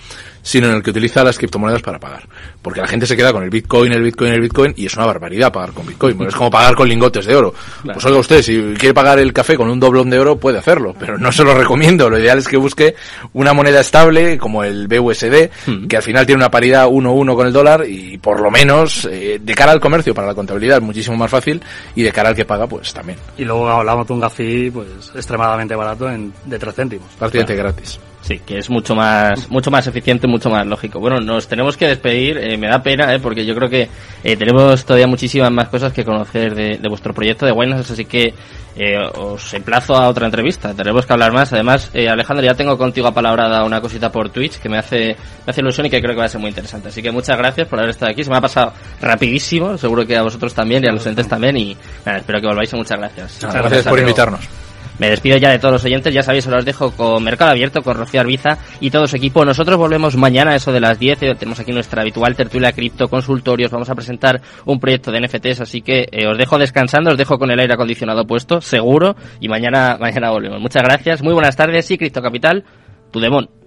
sino 0.44 0.68
en 0.68 0.76
el 0.76 0.84
que 0.84 0.92
utiliza 0.92 1.24
las 1.24 1.38
criptomonedas 1.38 1.82
para 1.82 2.00
pagar. 2.00 2.28
Porque 2.62 2.82
la 2.82 2.88
gente 2.88 3.08
se 3.08 3.16
queda 3.18 3.32
con 3.32 3.42
el 3.44 3.50
Bitcoin, 3.50 3.92
el 3.94 4.04
Bitcoin, 4.04 4.34
el 4.34 4.42
Bitcoin, 4.42 4.74
y 4.78 4.86
es 4.86 4.96
una 4.96 5.06
barbaridad 5.06 5.52
pagar 5.52 5.72
con 5.72 5.88
Bitcoin. 5.88 6.22
es 6.24 6.36
como 6.36 6.52
pagar 6.52 6.76
con 6.76 6.88
lingotes 6.88 7.26
de 7.26 7.36
oro. 7.36 7.56
Pues 7.84 8.06
oiga 8.06 8.20
usted, 8.20 8.42
si 8.44 8.76
quiere 8.78 8.94
pagar 8.94 9.20
el 9.20 9.34
café 9.34 9.56
con 9.56 9.70
un 9.70 9.80
doblón 9.80 10.10
de 10.10 10.20
oro, 10.20 10.38
puede 10.38 10.60
hacerlo, 10.60 10.94
pero 11.00 11.18
no 11.18 11.32
se 11.32 11.44
lo 11.44 11.56
recomiendo. 11.56 12.10
Lo 12.10 12.20
ideal 12.20 12.38
es 12.38 12.48
que 12.48 12.58
busque 12.58 12.96
una 13.32 13.54
moneda 13.54 13.80
estable, 13.80 14.38
como 14.38 14.64
el 14.64 14.88
BUSD, 14.88 15.88
que 15.88 15.98
al 15.98 16.04
final 16.04 16.26
tiene 16.26 16.42
una 16.42 16.52
paridad 16.52 16.88
1-1 16.88 17.36
con 17.36 17.48
el 17.48 17.54
dólar, 17.54 17.86
y 17.88 18.18
por 18.18 18.42
lo 18.42 18.52
menos, 18.52 19.06
eh, 19.06 19.40
de 19.42 19.56
cara 19.56 19.72
al 19.72 19.80
comercio, 19.80 20.14
para 20.14 20.28
la 20.28 20.36
contabilidad, 20.36 20.78
es 20.78 20.84
muchísimo 20.84 21.16
más 21.16 21.32
fácil, 21.32 21.62
y 21.96 22.04
de 22.04 22.12
cara 22.12 22.30
al 22.30 22.36
que 22.36 22.46
paga, 22.46 22.68
pues 22.68 22.94
también. 22.94 23.18
Y 23.38 23.46
luego 23.46 23.70
hablamos 23.70 24.06
de 24.06 24.14
un 24.14 24.22
café, 24.22 24.70
pues, 24.74 25.12
extremadamente 25.16 25.74
barato, 25.74 26.10
en, 26.10 26.34
de 26.46 26.60
3 26.60 26.76
céntimos. 26.76 27.08
Prácticamente 27.18 27.56
gratis. 27.56 28.00
Sí, 28.24 28.40
que 28.40 28.58
es 28.58 28.70
mucho 28.70 28.96
más, 28.96 29.52
mucho 29.52 29.70
más 29.70 29.86
eficiente, 29.86 30.28
mucho 30.28 30.50
más 30.50 30.66
lógico. 30.66 30.98
Bueno, 31.00 31.20
nos 31.20 31.46
tenemos 31.46 31.76
que 31.76 31.88
despedir, 31.88 32.38
eh, 32.38 32.58
me 32.58 32.70
da 32.70 32.82
pena, 32.82 33.14
eh, 33.14 33.20
porque 33.20 33.46
yo 33.46 33.54
creo 33.54 33.70
que 33.70 33.90
eh, 34.24 34.38
tenemos 34.38 34.86
todavía 34.86 35.08
muchísimas 35.08 35.52
más 35.52 35.68
cosas 35.68 35.92
que 35.92 36.06
conocer 36.06 36.56
de, 36.56 36.88
vuestro 36.88 37.14
proyecto 37.14 37.46
de 37.46 37.52
Wellness, 37.52 37.92
así 37.92 38.06
que 38.06 38.34
eh, 38.78 38.98
os 39.16 39.54
emplazo 39.54 39.94
a 39.96 40.08
otra 40.08 40.26
entrevista, 40.26 40.74
tenemos 40.74 41.06
que 41.06 41.12
hablar 41.12 41.34
más. 41.34 41.52
Además, 41.52 41.92
eh, 41.94 42.08
Alejandro, 42.08 42.46
ya 42.46 42.54
tengo 42.54 42.78
contigo 42.78 43.08
apalabrada 43.08 43.66
una 43.66 43.82
cosita 43.82 44.10
por 44.10 44.30
Twitch 44.30 44.58
que 44.58 44.70
me 44.70 44.78
hace, 44.78 45.18
me 45.46 45.52
hace 45.52 45.60
ilusión 45.60 45.88
y 45.88 45.90
que 45.90 46.00
creo 46.00 46.14
que 46.14 46.20
va 46.20 46.26
a 46.26 46.30
ser 46.30 46.40
muy 46.40 46.50
interesante. 46.50 46.88
Así 46.88 47.02
que 47.02 47.12
muchas 47.12 47.38
gracias 47.38 47.68
por 47.68 47.80
haber 47.80 47.92
estado 47.92 48.14
aquí, 48.14 48.24
se 48.24 48.30
me 48.30 48.38
ha 48.38 48.42
pasado 48.42 48.72
rapidísimo, 49.02 49.78
seguro 49.78 50.08
que 50.08 50.16
a 50.16 50.24
vosotros 50.24 50.54
también 50.54 50.84
y 50.86 50.88
a 50.88 50.94
los 50.94 51.06
entes 51.06 51.28
también, 51.28 51.58
y 51.58 51.78
nada, 52.06 52.20
espero 52.20 52.40
que 52.40 52.48
volváis 52.48 52.72
y 52.72 52.76
muchas 52.78 52.98
gracias. 52.98 53.40
Muchas 53.44 53.62
gracias 53.62 53.88
por 53.88 54.00
invitarnos. 54.00 54.63
Me 55.00 55.10
despido 55.10 55.38
ya 55.38 55.50
de 55.50 55.60
todos 55.60 55.74
los 55.74 55.86
oyentes, 55.86 56.14
ya 56.14 56.22
sabéis, 56.22 56.46
os 56.46 56.54
los 56.54 56.66
dejo 56.66 56.92
con 56.92 57.24
Mercado 57.24 57.52
Abierto, 57.52 57.82
con 57.82 57.98
Rocío 57.98 58.22
Arbiza 58.22 58.58
y 58.80 58.92
todo 58.92 59.08
su 59.08 59.16
equipo. 59.16 59.44
Nosotros 59.44 59.78
volvemos 59.78 60.16
mañana, 60.16 60.56
eso 60.56 60.72
de 60.72 60.80
las 60.80 61.00
10, 61.00 61.24
eh, 61.24 61.36
tenemos 61.38 61.60
aquí 61.60 61.72
nuestra 61.72 62.02
habitual 62.02 62.36
tertulia 62.36 62.72
cripto, 62.72 63.08
consultorios, 63.08 63.72
vamos 63.72 63.90
a 63.90 63.96
presentar 63.96 64.42
un 64.66 64.80
proyecto 64.80 65.12
de 65.12 65.22
NFTs, 65.22 65.62
así 65.62 65.82
que 65.82 66.08
eh, 66.12 66.28
os 66.28 66.38
dejo 66.38 66.58
descansando, 66.58 67.12
os 67.12 67.18
dejo 67.18 67.40
con 67.40 67.50
el 67.50 67.60
aire 67.60 67.74
acondicionado 67.74 68.26
puesto, 68.26 68.62
seguro, 68.62 69.16
y 69.40 69.48
mañana, 69.48 69.98
mañana 70.00 70.30
volvemos. 70.30 70.60
Muchas 70.60 70.84
gracias, 70.84 71.24
muy 71.24 71.34
buenas 71.34 71.56
tardes 71.56 71.90
y 71.90 71.98
Cripto 71.98 72.22
Capital, 72.22 72.64
tu 73.12 73.20
demon. 73.20 73.63